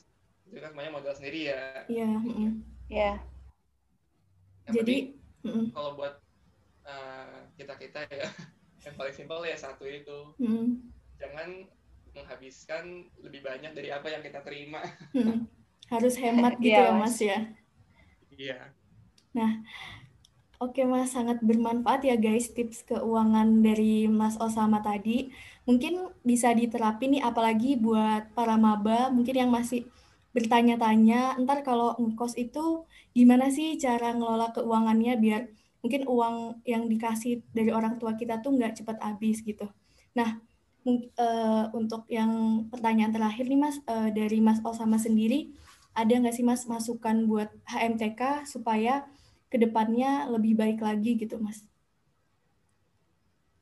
itu 0.47 0.57
kan 0.57 0.73
semuanya 0.73 0.93
modal 0.97 1.13
sendiri 1.13 1.53
ya. 1.53 1.85
Iya. 1.87 2.09
mm. 2.17 2.51
ya, 2.89 3.13
Yang 4.67 4.75
Jadi, 4.83 4.97
mm, 5.45 5.65
kalau 5.71 5.95
buat 5.95 6.15
kita 7.57 7.75
kita 7.77 8.01
ya, 8.09 8.27
yang 8.87 8.95
paling 8.97 9.15
simpel 9.15 9.45
ya 9.45 9.55
satu 9.55 9.85
itu, 9.85 10.33
mm, 10.39 10.67
jangan 11.19 11.49
menghabiskan 12.17 12.85
lebih 13.21 13.45
banyak 13.45 13.77
dari 13.77 13.93
apa 13.93 14.09
yang 14.09 14.23
kita 14.25 14.41
terima. 14.41 14.81
mm. 15.13 15.45
harus 15.93 16.19
hemat 16.19 16.59
gitu 16.65 16.75
Iya, 16.75 16.83
ya 16.83 16.93
Mas. 16.99 17.15
Mas 17.15 17.19
ya. 17.21 17.39
Iya. 18.33 18.59
Oke 20.57 20.89
Mas, 20.89 21.13
sangat 21.13 21.45
bermanfaat 21.45 22.01
ya 22.03 22.17
guys 22.17 22.49
tips 22.51 22.81
keuangan 22.89 23.61
dari 23.61 24.09
Mas 24.09 24.41
Osama 24.41 24.81
tadi. 24.81 25.29
Mungkin 25.67 25.95
bisa 26.23 26.55
diterapin 26.55 27.19
nih 27.19 27.23
apalagi 27.27 27.75
buat 27.75 28.31
para 28.39 28.55
maba 28.55 29.11
mungkin 29.11 29.35
yang 29.43 29.51
masih 29.51 29.83
bertanya-tanya, 30.37 31.41
ntar 31.43 31.65
kalau 31.67 31.97
ngekos 31.99 32.37
itu 32.39 32.85
gimana 33.17 33.49
sih 33.57 33.75
cara 33.81 34.13
ngelola 34.15 34.53
keuangannya 34.55 35.13
biar 35.25 35.43
mungkin 35.83 36.03
uang 36.07 36.37
yang 36.69 36.87
dikasih 36.93 37.43
dari 37.57 37.71
orang 37.73 37.97
tua 38.01 38.13
kita 38.21 38.35
tuh 38.45 38.51
nggak 38.57 38.73
cepat 38.83 38.97
habis 39.07 39.41
gitu. 39.43 39.67
Nah, 40.19 40.39
eh, 40.87 41.65
untuk 41.75 42.03
yang 42.11 42.33
pertanyaan 42.73 43.13
terakhir 43.17 43.45
nih 43.51 43.59
Mas, 43.65 43.77
eh, 43.87 44.11
dari 44.15 44.39
Mas 44.47 44.61
Osama 44.63 44.99
sendiri, 45.01 45.51
ada 45.97 46.13
nggak 46.13 46.35
sih 46.37 46.45
Mas 46.47 46.63
masukan 46.69 47.17
buat 47.31 47.49
HMTK 47.67 48.47
supaya 48.47 49.09
ke 49.51 49.57
depannya 49.65 50.29
lebih 50.35 50.53
baik 50.61 50.79
lagi 50.85 51.17
gitu 51.17 51.39
mas. 51.41 51.65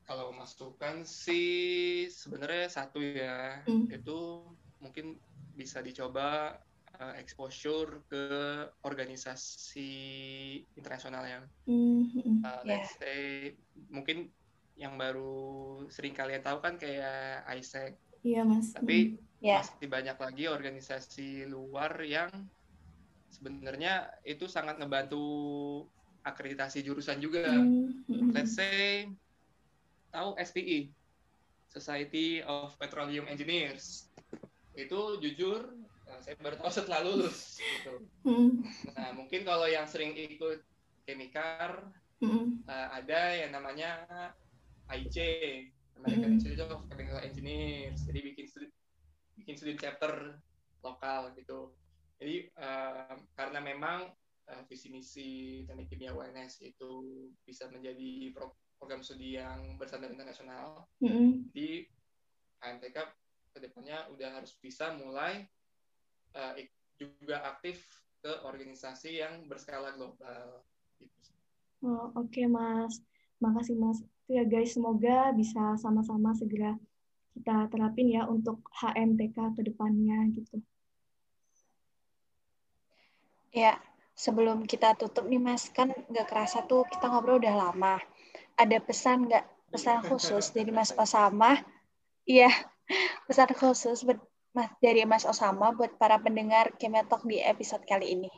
Kalau 0.05 0.29
masukan 0.37 1.01
sih 1.01 2.05
sebenarnya 2.13 2.69
satu 2.69 3.01
ya, 3.01 3.65
Hmm. 3.65 3.89
itu 3.89 4.45
mungkin 4.77 5.17
bisa 5.57 5.81
dicoba 5.81 6.53
uh, 7.01 7.13
exposure 7.17 8.05
ke 8.05 8.23
organisasi 8.85 9.91
internasional 10.77 11.25
yang 11.25 11.43
Hmm, 11.65 12.05
hmm, 12.13 12.45
uh, 12.45 12.61
let's 12.69 12.93
say 13.01 13.57
mungkin 13.89 14.29
yang 14.77 14.93
baru 14.93 15.81
sering 15.89 16.13
kalian 16.13 16.45
tahu 16.45 16.61
kan 16.61 16.77
kayak 16.77 17.41
ISEC, 17.57 17.97
Iya 18.21 18.45
mas. 18.45 18.75
tapi 18.77 19.17
ya, 19.41 19.63
masih 19.63 19.87
banyak 19.89 20.17
lagi 20.19 20.45
organisasi 20.45 21.49
luar 21.49 21.97
yang 22.05 22.29
sebenarnya 23.31 24.05
itu 24.21 24.45
sangat 24.45 24.77
ngebantu 24.77 25.23
akreditasi 26.21 26.85
jurusan 26.85 27.17
juga. 27.23 27.47
Hmm, 27.49 28.05
hmm, 28.05 28.29
let's 28.35 28.53
say 28.53 29.09
tahu 30.15 30.39
SPE 30.39 30.95
Society 31.67 32.39
of 32.47 32.71
Petroleum 32.79 33.27
Engineers. 33.27 34.07
Itu 34.71 35.19
jujur 35.19 35.75
nah, 36.07 36.19
saya 36.23 36.39
baru 36.39 36.55
tahu 36.55 36.71
setelah 36.71 37.03
lulus 37.03 37.59
gitu. 37.59 37.99
hmm, 38.23 38.51
nah 38.95 39.11
mungkin 39.11 39.43
kalau 39.43 39.67
yang 39.67 39.83
sering 39.85 40.15
ikut 40.15 40.63
hmm, 42.23 42.63
uh, 42.65 42.87
ada 42.95 43.21
yang 43.35 43.51
namanya 43.51 44.07
IC 44.87 45.15
American 45.99 46.31
Hmm. 46.31 46.35
Institute 46.39 46.63
of 46.71 46.85
Chemical 46.87 47.19
Engineers. 47.23 48.03
Jadi 48.07 48.19
bikin 48.23 48.45
studi 48.47 48.67
bikin 49.35 49.55
studi 49.59 49.75
chapter 49.75 50.39
lokal 50.79 51.33
gitu. 51.35 51.75
Jadi 52.21 52.47
uh, 52.55 53.15
karena 53.35 53.59
memang 53.59 54.07
uh, 54.47 54.61
visi 54.69 54.87
misi 54.93 55.29
teknik 55.67 55.91
kimia 55.91 56.15
UNS 56.15 56.63
itu 56.63 56.91
bisa 57.43 57.67
menjadi 57.67 58.31
pro- 58.31 58.55
program 58.85 59.01
studi 59.01 59.41
yang 59.41 59.81
bersandar 59.81 60.13
internasional 60.13 60.85
hmm, 61.01 61.49
di 61.49 61.81
AMTK 62.61 62.93
ke 63.49 63.57
depannya 63.57 64.05
udah 64.13 64.37
harus 64.37 64.53
bisa 64.61 64.93
mulai 64.93 65.41
uh, 66.37 66.53
juga 67.01 67.41
aktif 67.49 67.81
ke 68.21 68.29
organisasi 68.45 69.25
yang 69.25 69.49
berskala 69.49 69.89
global. 69.97 70.61
Gitu. 71.01 71.17
Oh, 71.81 72.13
Oke 72.13 72.45
okay, 72.45 72.45
Mas, 72.45 73.01
makasih 73.41 73.73
Mas. 73.73 74.05
Ya 74.29 74.45
guys, 74.45 74.77
semoga 74.77 75.33
bisa 75.33 75.81
sama-sama 75.81 76.37
segera 76.37 76.77
kita 77.33 77.65
terapin 77.73 78.13
ya 78.13 78.29
untuk 78.29 78.61
HMTK 78.69 79.57
ke 79.57 79.61
depannya 79.65 80.29
gitu. 80.29 80.61
Ya, 83.49 83.81
sebelum 84.13 84.69
kita 84.69 84.93
tutup 84.93 85.25
nih 85.25 85.41
Mas, 85.41 85.73
kan 85.73 85.89
nggak 85.89 86.29
kerasa 86.29 86.61
tuh 86.69 86.85
kita 86.85 87.09
ngobrol 87.09 87.41
udah 87.41 87.55
lama. 87.57 87.97
Ada 88.55 88.79
pesan 88.79 89.27
nggak? 89.27 89.45
Pesan 89.71 89.99
khusus 90.07 90.55
dari 90.55 90.71
Mas 90.71 90.95
Osama? 90.95 91.59
Iya, 92.23 92.47
pesan 93.27 93.51
khusus 93.51 94.07
buat 94.07 94.21
Mas 94.55 94.71
dari 94.79 95.03
Mas 95.03 95.27
Osama 95.27 95.75
buat 95.75 95.99
para 95.99 96.15
pendengar 96.15 96.71
Kemetok 96.79 97.27
di 97.27 97.43
episode 97.43 97.83
kali 97.83 98.15
ini? 98.15 98.31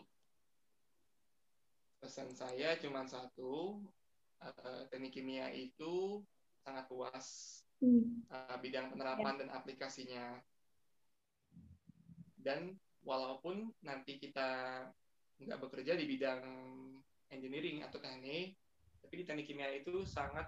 Pesan 2.02 2.34
saya 2.34 2.74
cuma 2.82 3.06
satu, 3.06 3.86
uh, 4.42 4.82
teknik 4.90 5.14
kimia 5.14 5.54
itu 5.54 6.26
sangat 6.66 6.90
luas 6.90 7.62
uh, 8.34 8.58
bidang 8.58 8.90
penerapan 8.90 9.38
ya. 9.38 9.40
dan 9.46 9.50
aplikasinya. 9.54 10.26
Dan 12.34 12.74
walaupun 13.06 13.70
nanti 13.86 14.18
kita 14.18 14.82
nggak 15.38 15.62
bekerja 15.62 15.94
di 15.94 16.06
bidang 16.10 16.44
engineering 17.30 17.86
atau 17.86 18.02
teknik, 18.02 18.58
tapi 19.02 19.14
di 19.22 19.24
teknik 19.24 19.46
kimia 19.48 19.70
itu 19.72 20.04
sangat 20.04 20.48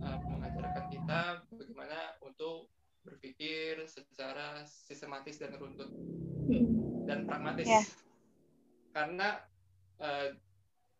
uh, 0.00 0.18
mengajarkan 0.26 0.86
kita 0.90 1.20
bagaimana 1.50 2.16
untuk 2.24 2.70
berpikir 3.06 3.84
secara 3.88 4.62
sistematis 4.66 5.40
dan 5.40 5.56
runtut 5.56 5.88
hmm. 5.88 7.06
dan 7.08 7.24
pragmatis 7.24 7.68
yeah. 7.68 7.84
karena 8.92 9.40
uh, 10.02 10.34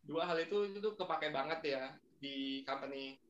dua 0.09 0.25
hal 0.25 0.41
itu 0.41 0.73
itu 0.73 0.89
kepake 0.97 1.29
banget 1.29 1.61
ya 1.77 1.85
di 2.19 2.65
company 2.65 3.21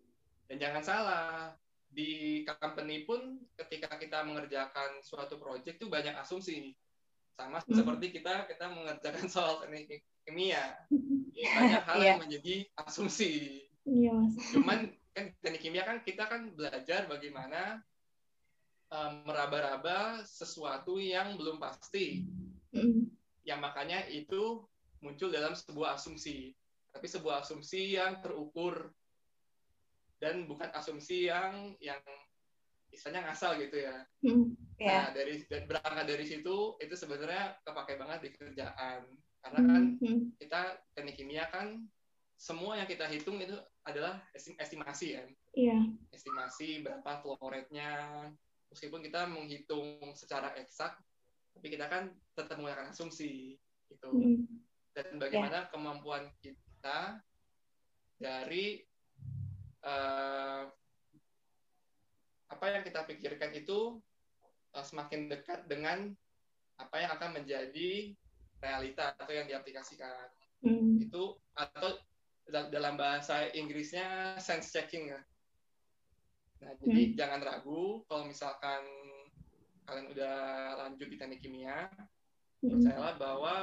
dan 0.46 0.57
jangan 0.62 0.83
salah 0.83 1.52
di 1.88 2.44
company 2.44 3.02
pun 3.09 3.40
ketika 3.57 3.96
kita 3.96 4.22
mengerjakan 4.22 5.00
suatu 5.02 5.40
project 5.40 5.81
itu 5.81 5.88
banyak 5.88 6.14
asumsi 6.16 6.76
sama 7.38 7.62
hmm. 7.62 7.70
seperti 7.70 8.07
kita 8.18 8.51
kita 8.51 8.66
mengerjakan 8.66 9.27
soal 9.35 9.62
teknik 9.62 10.03
kimia 10.27 10.74
banyak 11.57 11.83
hal 11.87 11.98
yeah. 12.03 12.07
yang 12.11 12.20
menjadi 12.20 12.55
asumsi 12.83 13.64
yeah. 13.87 14.18
cuman 14.51 14.90
kan 15.14 15.31
teknik 15.38 15.62
kimia 15.62 15.87
kan 15.87 16.03
kita 16.03 16.27
kan 16.27 16.51
belajar 16.59 17.07
bagaimana 17.07 17.83
um, 18.92 19.12
meraba-raba 19.24 20.24
sesuatu 20.24 20.96
yang 21.01 21.37
belum 21.37 21.61
pasti. 21.61 22.24
Mm. 22.72 23.09
Yang 23.44 23.61
makanya 23.61 24.01
itu 24.09 24.64
muncul 25.01 25.33
dalam 25.33 25.57
sebuah 25.57 25.96
asumsi. 25.96 26.53
Tapi 26.92 27.07
sebuah 27.07 27.44
asumsi 27.44 27.96
yang 27.96 28.20
terukur 28.24 28.92
dan 30.18 30.51
bukan 30.51 30.68
asumsi 30.74 31.31
yang 31.31 31.79
yang 31.79 32.03
misalnya 32.88 33.29
ngasal 33.29 33.61
gitu 33.61 33.77
ya. 33.85 33.96
Mm. 34.24 34.57
Yeah. 34.81 35.09
Nah, 35.09 35.09
dari 35.14 35.35
berangkat 35.48 36.07
dari 36.09 36.24
situ 36.24 36.57
itu 36.81 36.94
sebenarnya 36.96 37.61
kepake 37.62 37.94
banget 38.01 38.18
di 38.24 38.31
kerjaan. 38.35 39.01
Karena 39.38 39.61
kan 39.62 39.83
mm. 40.01 40.20
kita 40.40 40.61
teknik 40.96 41.16
kimia 41.16 41.46
kan 41.48 41.87
semua 42.38 42.79
yang 42.79 42.87
kita 42.87 43.07
hitung 43.11 43.38
itu 43.42 43.55
adalah 43.85 44.22
estimasi 44.35 45.18
kan. 45.18 45.29
Yeah. 45.55 45.83
Estimasi 46.14 46.87
berapa 46.87 47.22
flow 47.22 47.38
rate-nya, 47.42 48.31
meskipun 48.72 49.01
kita 49.05 49.29
menghitung 49.29 50.14
secara 50.14 50.55
eksak 50.57 50.96
tapi 51.59 51.74
kita 51.74 51.90
kan 51.90 52.14
tetap 52.38 52.55
menggunakan 52.55 52.94
asumsi 52.94 53.59
gitu 53.90 54.14
mm. 54.14 54.46
dan 54.94 55.18
bagaimana 55.18 55.66
yeah. 55.66 55.70
kemampuan 55.74 56.31
kita 56.38 57.18
dari 58.14 58.79
uh, 59.83 60.70
apa 62.48 62.64
yang 62.72 62.82
kita 62.84 63.04
pikirkan 63.04 63.52
itu 63.52 64.00
uh, 64.72 64.84
semakin 64.84 65.28
dekat 65.28 65.68
dengan 65.68 66.12
apa 66.78 66.96
yang 67.00 67.11
akan 67.18 67.42
menjadi 67.42 68.14
realita 68.58 69.14
atau 69.18 69.32
yang 69.34 69.46
diaplikasikan 69.46 70.28
mm. 70.64 71.08
itu 71.08 71.37
atau 71.54 71.98
dalam 72.48 72.96
bahasa 72.96 73.44
Inggrisnya 73.52 74.40
sense 74.40 74.72
checking 74.72 75.12
ya 75.12 75.20
Nah, 76.58 76.72
jadi 76.82 77.02
hmm. 77.11 77.14
jangan 77.14 77.40
ragu 77.42 78.02
kalau 78.11 78.26
misalkan 78.26 78.82
kalian 79.87 80.06
udah 80.12 80.37
lanjut 80.84 81.08
di 81.08 81.16
teknik 81.16 81.40
kimia, 81.40 81.88
hmm. 82.61 82.70
percayalah 82.70 83.14
bahwa 83.16 83.54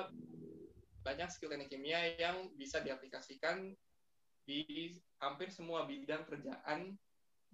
banyak 1.05 1.29
skill 1.29 1.51
teknik 1.51 1.69
kimia 1.69 2.15
yang 2.17 2.49
bisa 2.57 2.81
diaplikasikan 2.81 3.75
di 4.45 4.93
hampir 5.19 5.51
semua 5.51 5.85
bidang 5.85 6.23
kerjaan 6.25 6.95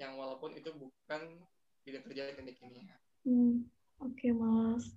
yang 0.01 0.17
walaupun 0.17 0.57
itu 0.57 0.73
bukan 0.73 1.21
bidang 1.85 2.03
kerja 2.09 2.33
teknik 2.33 2.57
kimia. 2.57 2.97
Hmm. 3.21 3.69
Oke, 4.01 4.25
okay, 4.27 4.31
Mas. 4.33 4.89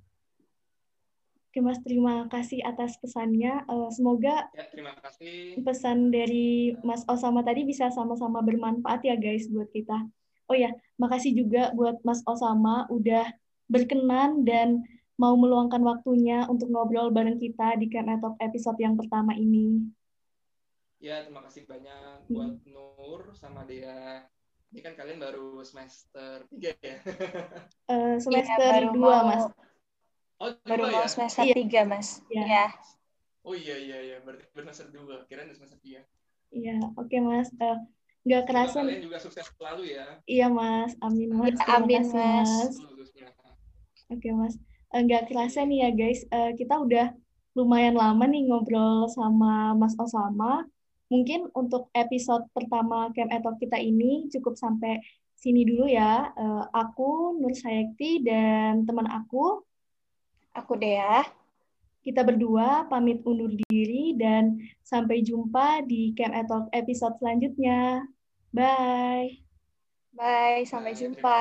Oke, 1.52 1.60
Mas, 1.60 1.78
terima 1.84 2.24
kasih 2.32 2.64
atas 2.64 2.96
pesannya. 2.98 3.62
Uh, 3.68 3.92
semoga 3.92 4.48
ya, 4.56 4.64
terima 4.72 4.96
kasih. 4.98 5.60
pesan 5.60 6.08
dari 6.08 6.72
Mas 6.80 7.04
Osama 7.04 7.44
tadi 7.44 7.68
bisa 7.68 7.92
sama-sama 7.92 8.40
bermanfaat 8.40 9.04
ya, 9.04 9.14
guys, 9.14 9.46
buat 9.52 9.68
kita. 9.70 10.08
Oh 10.48 10.56
ya, 10.56 10.72
makasih 10.96 11.36
juga 11.36 11.70
buat 11.76 12.00
Mas 12.02 12.24
Osama 12.24 12.88
udah 12.88 13.28
berkenan 13.68 14.42
dan 14.42 14.82
mau 15.14 15.38
meluangkan 15.38 15.78
waktunya 15.84 16.42
untuk 16.50 16.74
ngobrol 16.74 17.14
bareng 17.14 17.38
kita 17.38 17.78
di 17.78 17.86
Camp 17.86 18.10
Talk 18.18 18.34
episode 18.42 18.80
yang 18.82 18.98
pertama 18.98 19.36
ini. 19.38 19.84
Ya, 20.98 21.22
terima 21.22 21.44
kasih 21.44 21.68
banyak 21.68 22.32
buat 22.32 22.56
hmm. 22.64 22.72
Nur 22.72 23.30
sama 23.36 23.62
dia. 23.68 24.26
Ini 24.74 24.82
kan 24.82 24.94
kalian 24.98 25.22
baru 25.22 25.62
semester 25.62 26.50
3 26.50 26.74
ya? 26.82 26.98
Uh, 27.86 28.18
semester 28.26 28.58
ya, 28.74 28.90
2, 28.90 28.98
mau, 28.98 29.22
Mas. 29.22 29.44
Oh, 30.42 30.50
baru 30.66 30.90
mau 30.90 31.06
ya? 31.06 31.12
semester 31.14 31.46
iya. 31.46 31.54
3, 31.54 31.80
Mas. 31.86 32.08
Iya. 32.26 32.42
Ya. 32.42 32.64
Oh 33.46 33.54
iya, 33.54 33.78
iya, 33.78 33.98
iya. 34.02 34.16
Berarti 34.26 34.42
benar 34.50 34.74
semester 34.74 34.98
2. 34.98 35.14
Kira 35.30 35.46
semester 35.46 35.78
3. 35.78 36.02
Iya, 36.50 36.74
oke 36.98 37.06
okay, 37.06 37.20
Mas. 37.22 37.48
Uh, 37.54 37.78
nggak 38.26 38.42
kerasa 38.50 38.82
kalian 38.82 38.98
juga 39.04 39.18
sukses 39.22 39.44
selalu 39.54 39.82
ya 39.94 40.04
iya 40.24 40.46
mas 40.48 40.96
amin 41.04 41.28
mas 41.36 41.60
ya, 41.60 41.76
amin 41.76 42.02
mas, 42.08 42.50
mas. 42.56 42.74
oke 44.12 44.28
mas 44.40 44.54
eh, 44.96 45.00
nggak 45.04 45.22
kerasa 45.28 45.58
nih 45.68 45.78
ya 45.84 45.88
guys 46.00 46.20
eh, 46.32 46.50
kita 46.58 46.74
udah 46.84 47.06
lumayan 47.56 47.94
lama 48.02 48.24
nih 48.32 48.40
ngobrol 48.48 49.04
sama 49.16 49.76
mas 49.80 49.94
Osama 50.00 50.64
mungkin 51.14 51.46
untuk 51.54 51.86
episode 51.94 52.50
pertama 52.50 53.14
Camp 53.14 53.30
Etok 53.30 53.62
kita 53.62 53.78
ini 53.78 54.26
cukup 54.34 54.58
sampai 54.58 54.98
sini 55.38 55.62
dulu 55.62 55.86
ya 55.86 56.34
eh, 56.34 56.64
aku 56.74 57.38
Nur 57.38 57.54
Sayekti 57.54 58.26
dan 58.26 58.82
teman 58.82 59.06
aku 59.06 59.62
aku 60.50 60.74
Dea 60.74 61.22
kita 62.04 62.20
berdua 62.20 62.84
pamit 62.90 63.24
undur 63.24 63.48
diri 63.70 64.12
dan 64.18 64.60
sampai 64.84 65.24
jumpa 65.24 65.80
di 65.88 66.12
Camp 66.12 66.36
Etok 66.36 66.68
episode 66.76 67.16
selanjutnya. 67.16 68.04
Bye. 68.52 69.40
Bye, 70.12 70.68
sampai 70.68 70.92
jumpa. 70.92 71.40